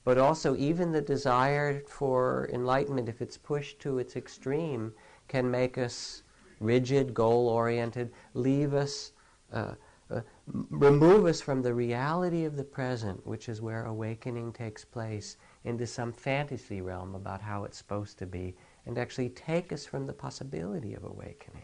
[0.06, 4.94] But also, even the desire for enlightenment, if it's pushed to its extreme,
[5.28, 6.23] can make us
[6.64, 9.12] rigid, goal oriented, leave us,
[9.52, 9.74] uh,
[10.10, 10.22] uh,
[10.70, 15.88] remove us from the reality of the present, which is where awakening takes place, into
[15.88, 18.56] some fantasy realm about how it's supposed to be,
[18.86, 21.64] and actually take us from the possibility of awakening.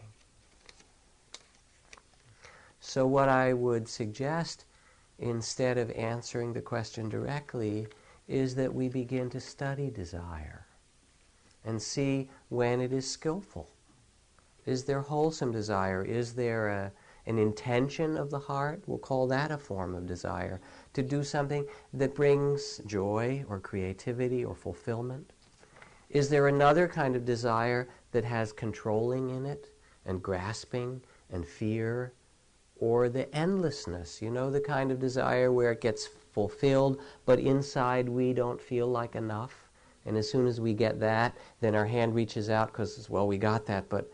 [2.80, 4.64] So, what I would suggest,
[5.18, 7.86] instead of answering the question directly,
[8.26, 10.66] is that we begin to study desire
[11.64, 13.68] and see when it is skillful
[14.66, 16.04] is there wholesome desire?
[16.04, 16.92] Is there a,
[17.26, 20.60] an intention of the heart, we'll call that a form of desire.
[20.94, 25.32] To do something that brings joy or creativity or fulfillment.
[26.08, 29.68] Is there another kind of desire that has controlling in it
[30.06, 32.12] and grasping and fear
[32.80, 38.08] or the endlessness, you know, the kind of desire where it gets fulfilled, but inside
[38.08, 39.68] we don't feel like enough.
[40.06, 43.36] And as soon as we get that, then our hand reaches out because, well, we
[43.36, 44.10] got that, but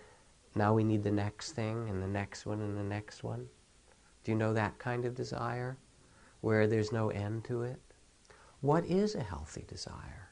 [0.57, 3.47] now we need the next thing and the next one and the next one.
[4.25, 5.77] Do you know that kind of desire
[6.41, 7.79] where there's no end to it?
[8.63, 10.31] What is a healthy desire?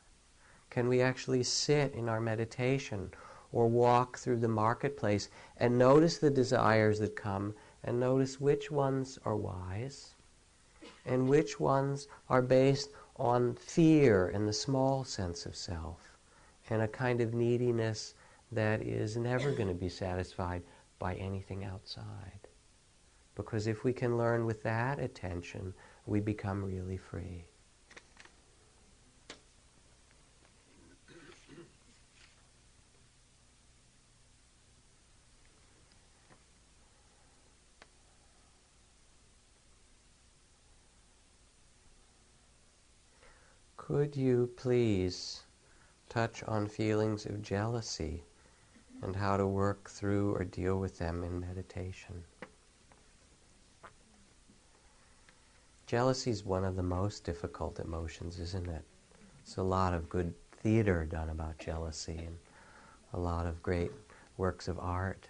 [0.71, 3.13] Can we actually sit in our meditation
[3.53, 7.55] or walk through the marketplace and notice the desires that come
[7.85, 10.15] and notice which ones are wise
[11.05, 16.17] and which ones are based on fear and the small sense of self
[16.71, 18.15] and a kind of neediness
[18.55, 20.63] that is never going to be satisfied
[20.99, 22.49] by anything outside.
[23.35, 25.75] Because if we can learn with that attention,
[26.07, 27.45] we become really free.
[43.77, 45.43] Could you please
[46.09, 48.23] touch on feelings of jealousy
[49.05, 52.25] and how to work through or deal with them in meditation?
[55.87, 58.83] Jealousy is one of the most difficult emotions, isn't it?
[59.45, 62.39] There's a lot of good theater done about jealousy and
[63.13, 63.93] a lot of great
[64.39, 65.29] works of art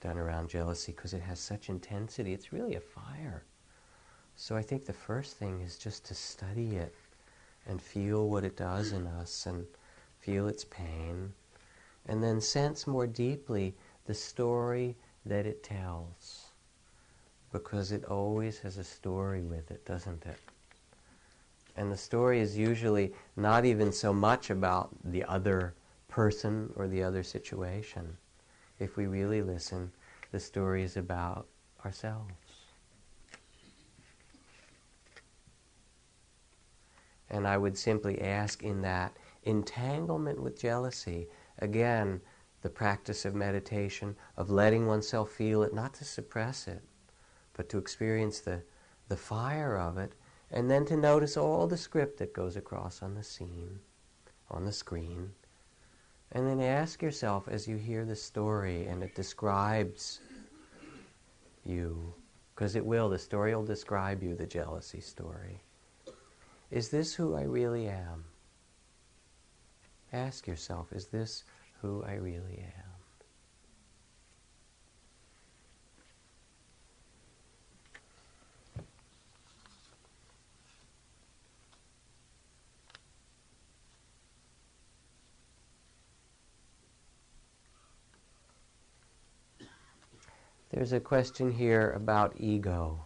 [0.00, 2.32] done around jealousy because it has such intensity.
[2.32, 3.42] It's really a fire.
[4.36, 6.94] So I think the first thing is just to study it
[7.66, 9.66] and feel what it does in us and
[10.20, 11.32] feel its pain,
[12.08, 13.74] and then sense more deeply
[14.06, 14.96] the story
[15.26, 16.46] that it tells.
[17.52, 20.38] Because it always has a story with it, doesn't it?
[21.76, 25.74] And the story is usually not even so much about the other
[26.08, 28.16] person or the other situation.
[28.80, 29.92] If we really listen,
[30.32, 31.46] the story is about
[31.84, 32.32] ourselves.
[37.30, 39.12] And I would simply ask in that
[39.44, 41.28] entanglement with jealousy,
[41.58, 42.20] again,
[42.62, 46.82] the practice of meditation, of letting oneself feel it, not to suppress it,
[47.54, 48.62] but to experience the,
[49.08, 50.12] the fire of it,
[50.50, 53.78] and then to notice all the script that goes across on the scene,
[54.50, 55.30] on the screen.
[56.32, 60.20] And then ask yourself as you hear the story and it describes
[61.64, 62.12] you,
[62.54, 65.62] because it will, the story will describe you, the jealousy story.
[66.70, 68.24] Is this who I really am?
[70.12, 71.44] Ask yourself, is this
[71.82, 72.72] who I really am?
[90.70, 93.04] There's a question here about ego.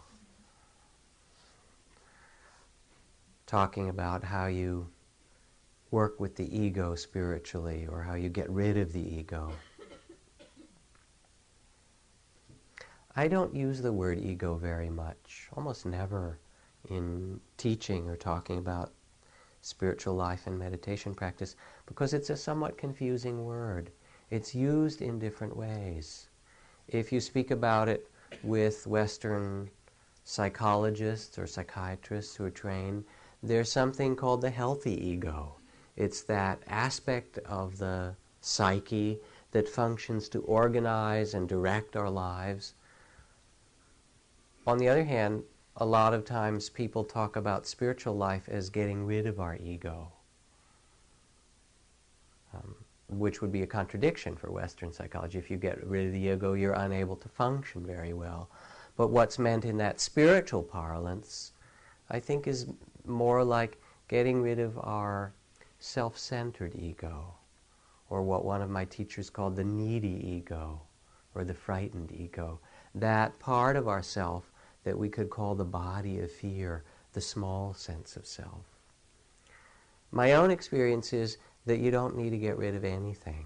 [3.53, 4.87] talking about how you
[5.93, 9.51] work with the ego spiritually or how you get rid of the ego.
[13.15, 16.39] I don't use the word ego very much, almost never
[16.89, 18.91] in teaching or talking about
[19.61, 23.91] spiritual life and meditation practice because it's a somewhat confusing word.
[24.31, 26.27] It's used in different ways.
[26.87, 28.09] If you speak about it
[28.41, 29.69] with Western
[30.23, 33.03] psychologists or psychiatrists who are trained,
[33.43, 35.57] there's something called the healthy ego.
[35.95, 39.19] It's that aspect of the psyche
[39.51, 42.73] that functions to organize and direct our lives.
[44.65, 45.43] On the other hand,
[45.77, 50.11] a lot of times people talk about spiritual life as getting rid of our ego,
[52.53, 52.75] um,
[53.09, 55.37] which would be a contradiction for Western psychology.
[55.37, 58.49] If you get rid of the ego, you're unable to function very well.
[58.95, 61.53] But what's meant in that spiritual parlance,
[62.09, 62.67] I think, is
[63.05, 65.33] more like getting rid of our
[65.83, 67.33] self centered ego,
[68.09, 70.79] or what one of my teachers called the needy ego,
[71.35, 72.57] or the frightened ego.
[72.95, 74.49] That part of ourself
[74.85, 78.65] that we could call the body of fear, the small sense of self.
[80.09, 83.45] My own experience is that you don't need to get rid of anything.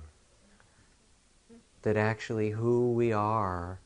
[1.82, 3.80] That actually who we are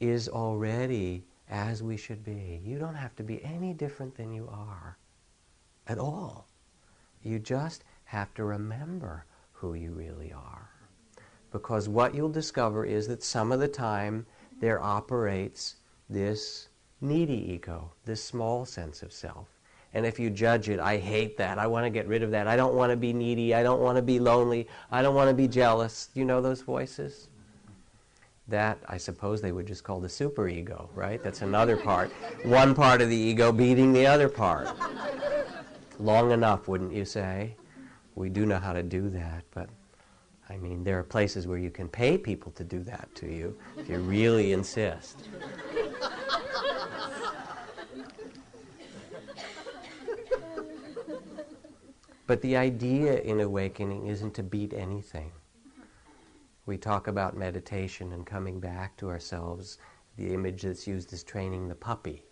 [0.00, 2.60] is already as we should be.
[2.64, 4.98] You don't have to be any different than you are
[5.86, 6.49] at all.
[7.22, 10.70] You just have to remember who you really are.
[11.52, 14.26] Because what you'll discover is that some of the time
[14.60, 15.76] there operates
[16.08, 16.68] this
[17.00, 19.48] needy ego, this small sense of self.
[19.92, 21.58] And if you judge it, I hate that.
[21.58, 22.46] I want to get rid of that.
[22.46, 23.54] I don't want to be needy.
[23.54, 24.68] I don't want to be lonely.
[24.90, 26.10] I don't want to be jealous.
[26.14, 27.28] You know those voices?
[28.46, 31.22] That, I suppose they would just call the superego, right?
[31.22, 32.12] That's another part.
[32.44, 34.68] One part of the ego beating the other part.
[36.00, 37.56] Long enough, wouldn't you say?
[38.14, 39.68] We do know how to do that, but
[40.48, 43.54] I mean, there are places where you can pay people to do that to you
[43.76, 45.28] if you really insist.
[52.26, 55.32] But the idea in awakening isn't to beat anything.
[56.64, 59.76] We talk about meditation and coming back to ourselves.
[60.16, 62.24] The image that's used is training the puppy.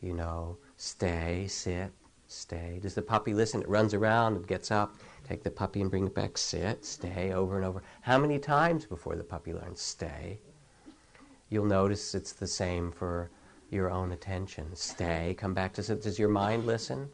[0.00, 1.92] You know, stay, sit,
[2.32, 2.78] stay.
[2.82, 3.62] Does the puppy listen?
[3.62, 4.96] It runs around, it gets up,
[5.28, 7.82] take the puppy and bring it back, sit, stay, over and over.
[8.00, 10.38] How many times before the puppy learns stay?
[11.50, 13.30] You'll notice it's the same for
[13.70, 14.74] your own attention.
[14.74, 16.02] Stay, come back to sit.
[16.02, 17.10] Does your mind listen?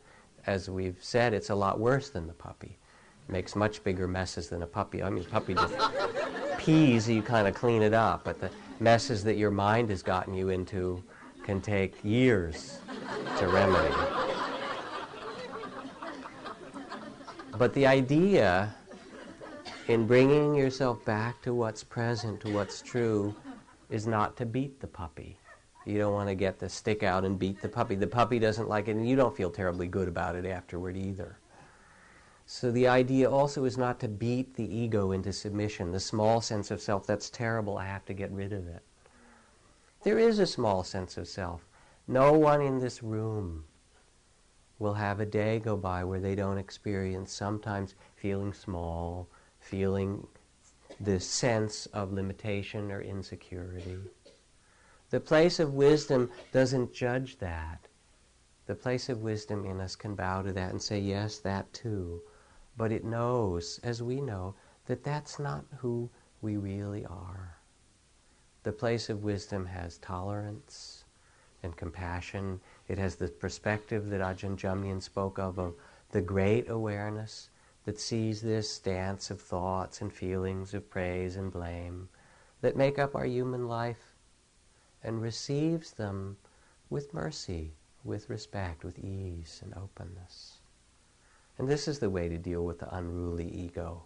[0.49, 2.79] as we've said, it's a lot worse than the puppy.
[3.29, 5.03] It makes much bigger messes than a puppy.
[5.03, 5.75] I mean, a puppy just
[6.59, 8.51] pees, you kind of clean it up, but the
[8.81, 11.05] messes that your mind has gotten you into
[11.45, 12.79] can take years
[13.39, 14.38] to remedy.
[17.59, 18.73] But the idea
[19.89, 23.35] in bringing yourself back to what's present, to what's true,
[23.91, 25.37] is not to beat the puppy.
[25.85, 27.97] You don't want to get the stick out and beat the puppy.
[27.97, 31.39] The puppy doesn't like it, and you don't feel terribly good about it afterward either.
[32.47, 36.71] So the idea also is not to beat the ego into submission, the small sense
[36.71, 37.07] of self.
[37.07, 37.77] That's terrible.
[37.77, 38.83] I have to get rid of it.
[40.05, 41.67] There is a small sense of self.
[42.07, 43.65] No one in this room
[44.79, 49.29] will have a day go by where they don't experience sometimes feeling small,
[49.61, 50.27] feeling
[51.01, 53.99] the sense of limitation or insecurity.
[55.11, 57.89] The place of wisdom doesn't judge that.
[58.67, 62.21] The place of wisdom in us can bow to that and say, yes, that too.
[62.77, 64.55] But it knows, as we know,
[64.87, 66.11] that that's not who
[66.43, 67.57] we really are.
[68.63, 70.98] The place of wisdom has tolerance
[71.63, 72.61] and compassion.
[72.89, 75.75] It has the perspective that Ajahn Jumnien spoke of, of
[76.11, 77.51] the great awareness
[77.85, 82.09] that sees this dance of thoughts and feelings of praise and blame
[82.61, 84.15] that make up our human life
[85.03, 86.37] and receives them
[86.91, 87.73] with mercy,
[88.05, 90.59] with respect, with ease and openness.
[91.59, 94.03] And this is the way to deal with the unruly ego.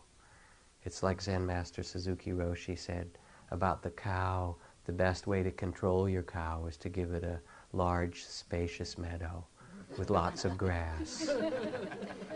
[0.85, 3.11] It's like Zen Master Suzuki Roshi said
[3.51, 4.57] about the cow.
[4.85, 7.41] The best way to control your cow is to give it a
[7.73, 9.45] large, spacious meadow
[9.97, 11.29] with lots of grass.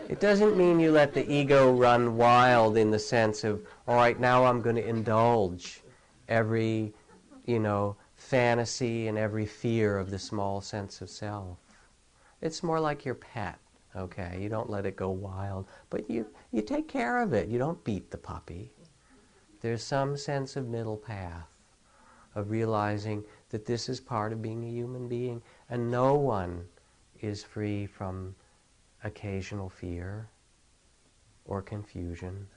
[0.07, 4.19] it doesn't mean you let the ego run wild in the sense of, all right,
[4.19, 5.81] now I'm going to indulge
[6.29, 6.93] every,
[7.45, 11.57] you know, fantasy and every fear of the small sense of self.
[12.41, 13.57] It's more like your pet,
[13.95, 14.37] okay?
[14.39, 17.49] You don't let it go wild, but you, you take care of it.
[17.49, 18.71] You don't beat the puppy.
[19.59, 21.47] There's some sense of middle path
[22.37, 26.63] of realizing that this is part of being a human being, and no one
[27.19, 28.35] is free from
[29.03, 30.29] occasional fear
[31.45, 32.47] or confusion.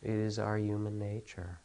[0.00, 1.58] It is our human nature.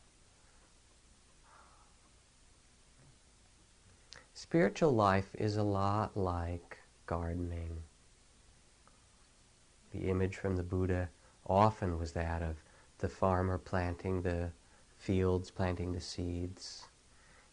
[4.34, 7.78] Spiritual life is a lot like gardening.
[9.91, 11.10] The image from the Buddha
[11.46, 12.56] often was that of
[12.98, 14.50] the farmer planting the
[14.98, 16.86] fields, planting the seeds.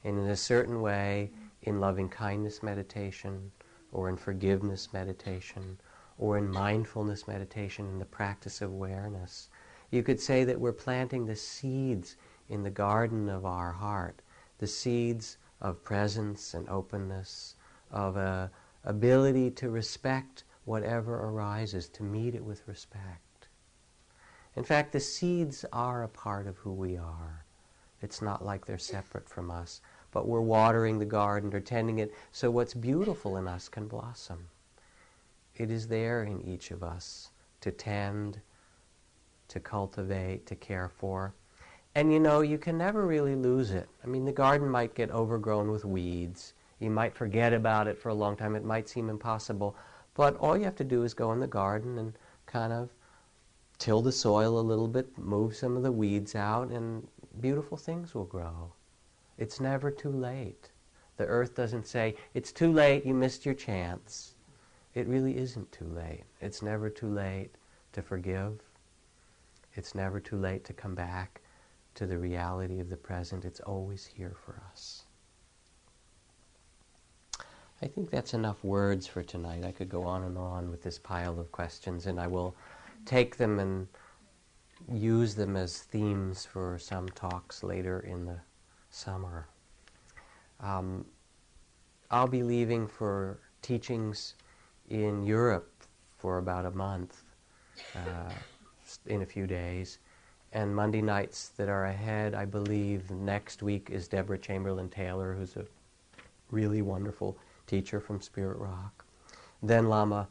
[0.05, 1.31] And in a certain way,
[1.63, 3.53] in loving kindness meditation,
[3.93, 5.79] or in forgiveness meditation,
[6.19, 9.49] or in mindfulness meditation, in the practice of awareness,
[9.91, 12.17] you could say that we're planting the seeds
[12.49, 14.23] in the garden of our heart,
[14.59, 17.55] the seeds of presence and openness,
[17.91, 18.51] of a
[18.85, 23.49] ability to respect whatever arises, to meet it with respect.
[24.57, 27.45] In fact, the seeds are a part of who we are.
[28.01, 29.81] It's not like they're separate from us,
[30.13, 34.47] but we're watering the garden or tending it so what's beautiful in us can blossom.
[35.57, 38.41] It is there in each of us to tend,
[39.49, 41.35] to cultivate, to care for.
[41.95, 43.89] And you know, you can never really lose it.
[44.03, 46.55] I mean, the garden might get overgrown with weeds.
[46.79, 48.57] You might forget about it for a long time.
[48.57, 49.77] It might seem impossible.
[50.15, 52.15] But all you have to do is go in the garden and
[52.47, 52.91] kind of
[53.79, 57.07] till the soil a little bit, move some of the weeds out, and
[57.41, 58.73] beautiful things will grow.
[59.43, 60.71] It's never too late.
[61.17, 64.37] The earth doesn't say, it's too late, you missed your chance.
[64.95, 66.23] It really isn't too late.
[66.41, 67.57] It's never too late
[67.93, 68.61] to forgive.
[69.75, 71.41] It's never too late to come back
[71.97, 73.45] to the reality of the present.
[73.45, 75.07] It's always here for us.
[77.83, 79.65] I think that's enough words for tonight.
[79.65, 82.55] I could go on and on with this pile of questions, and I will
[83.07, 83.89] take them and
[84.89, 88.39] use them as themes for some talks later in the
[88.93, 89.49] summer.
[90.61, 91.05] Um,
[92.11, 94.35] I'll be leaving for teachings
[94.91, 95.73] in Europe
[96.19, 97.25] for about a month
[97.97, 98.33] uh,
[99.07, 99.99] in a few days.
[100.53, 105.57] And Monday nights that are ahead, I believe next week is Deborah Chamberlain Taylor, who's
[105.57, 105.65] a
[106.51, 109.07] really wonderful teacher from Spirit Rock.
[109.63, 110.29] Then Lama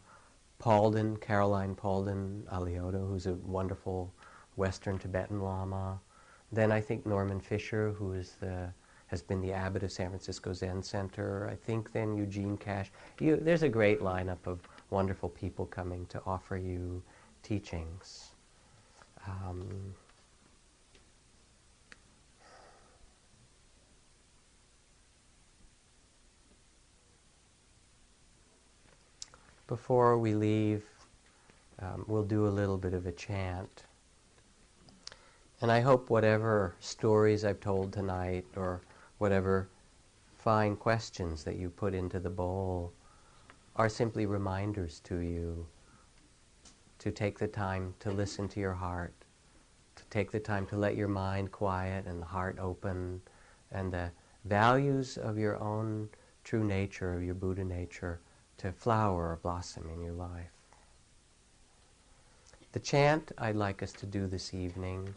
[0.59, 4.14] Palden, Caroline Palden Alioto, who's a wonderful
[4.55, 5.99] Western Tibetan Lama.
[6.52, 8.74] Then I think Norman Fischer, who is the,
[9.08, 11.47] has been the abbot of San Francisco Zen Center.
[11.49, 12.91] I think then Eugene Cash.
[13.20, 17.02] You, there's a great lineup of wonderful people coming to offer you
[17.41, 18.32] teachings.
[19.28, 19.93] Um,
[29.68, 30.84] before we leave,
[31.80, 33.86] um, we'll do a little bit of a chant.
[35.62, 38.82] And I hope whatever stories I've told tonight or
[39.20, 39.70] whatever
[40.39, 42.91] fine questions that you put into the bowl
[43.76, 45.68] are simply reminders to you
[46.97, 49.14] to take the time to listen to your heart,
[49.95, 53.22] to take the time to let your mind quiet and the heart open,
[53.72, 54.09] and the
[54.45, 56.09] values of your own
[56.43, 58.20] true nature, of your Buddha nature,
[58.57, 60.51] to flower or blossom in your life.
[62.72, 65.14] The chant I'd like us to do this evening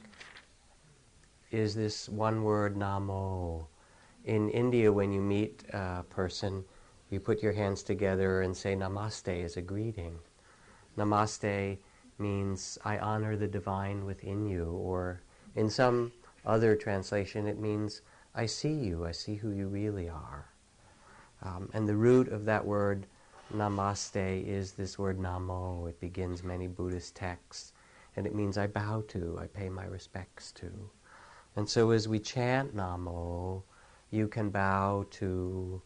[1.54, 3.66] is this one word, Namo.
[4.24, 6.64] In India, when you meet a person,
[7.10, 10.18] you put your hands together and say Namaste as a greeting.
[10.98, 11.78] Namaste
[12.18, 15.20] means I honor the divine within you, or
[15.54, 16.10] in some
[16.44, 18.02] other translation, it means
[18.34, 20.46] I see you, I see who you really are.
[21.42, 23.06] Um, and the root of that word
[23.54, 25.88] Namaste is this word Namo.
[25.88, 27.72] It begins many Buddhist texts,
[28.16, 30.90] and it means I bow to, I pay my respects to.
[31.56, 33.62] And so as we chant Namo,
[34.10, 35.80] you can bow to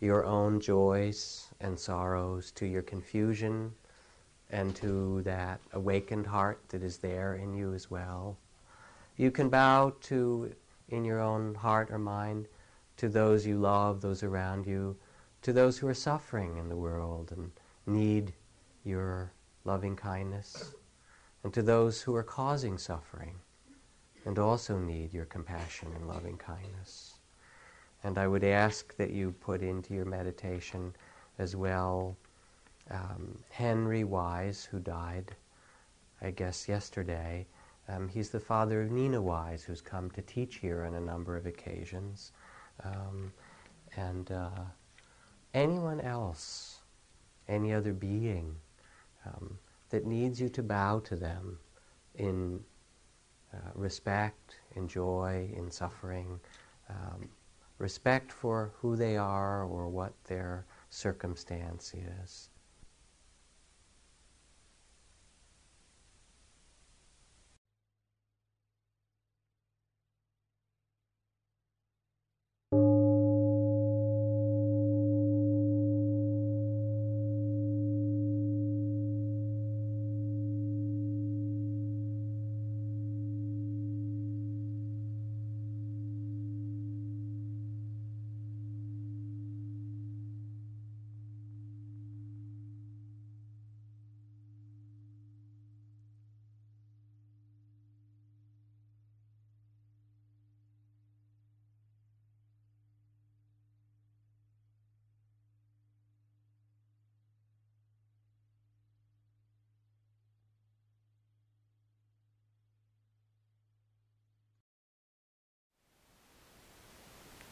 [0.00, 3.72] your own joys and sorrows, to your confusion,
[4.50, 8.36] and to that awakened heart that is there in you as well.
[9.16, 10.54] You can bow to,
[10.88, 12.48] in your own heart or mind,
[12.98, 14.96] to those you love, those around you,
[15.40, 17.50] to those who are suffering in the world and
[17.86, 18.34] need
[18.84, 19.32] your
[19.64, 20.74] loving kindness,
[21.44, 23.36] and to those who are causing suffering
[24.24, 27.14] and also need your compassion and loving kindness.
[28.04, 30.94] And I would ask that you put into your meditation
[31.38, 32.16] as well
[32.90, 35.34] um, Henry Wise, who died,
[36.20, 37.46] I guess, yesterday.
[37.88, 41.36] Um, he's the father of Nina Wise, who's come to teach here on a number
[41.36, 42.32] of occasions.
[42.84, 43.32] Um,
[43.96, 44.64] and uh,
[45.54, 46.80] anyone else,
[47.48, 48.56] any other being
[49.26, 49.58] um,
[49.90, 51.58] that needs you to bow to them
[52.16, 52.60] in
[53.54, 56.40] uh, respect, in joy, in suffering,
[56.88, 57.28] um,
[57.78, 62.50] respect for who they are or what their circumstance is.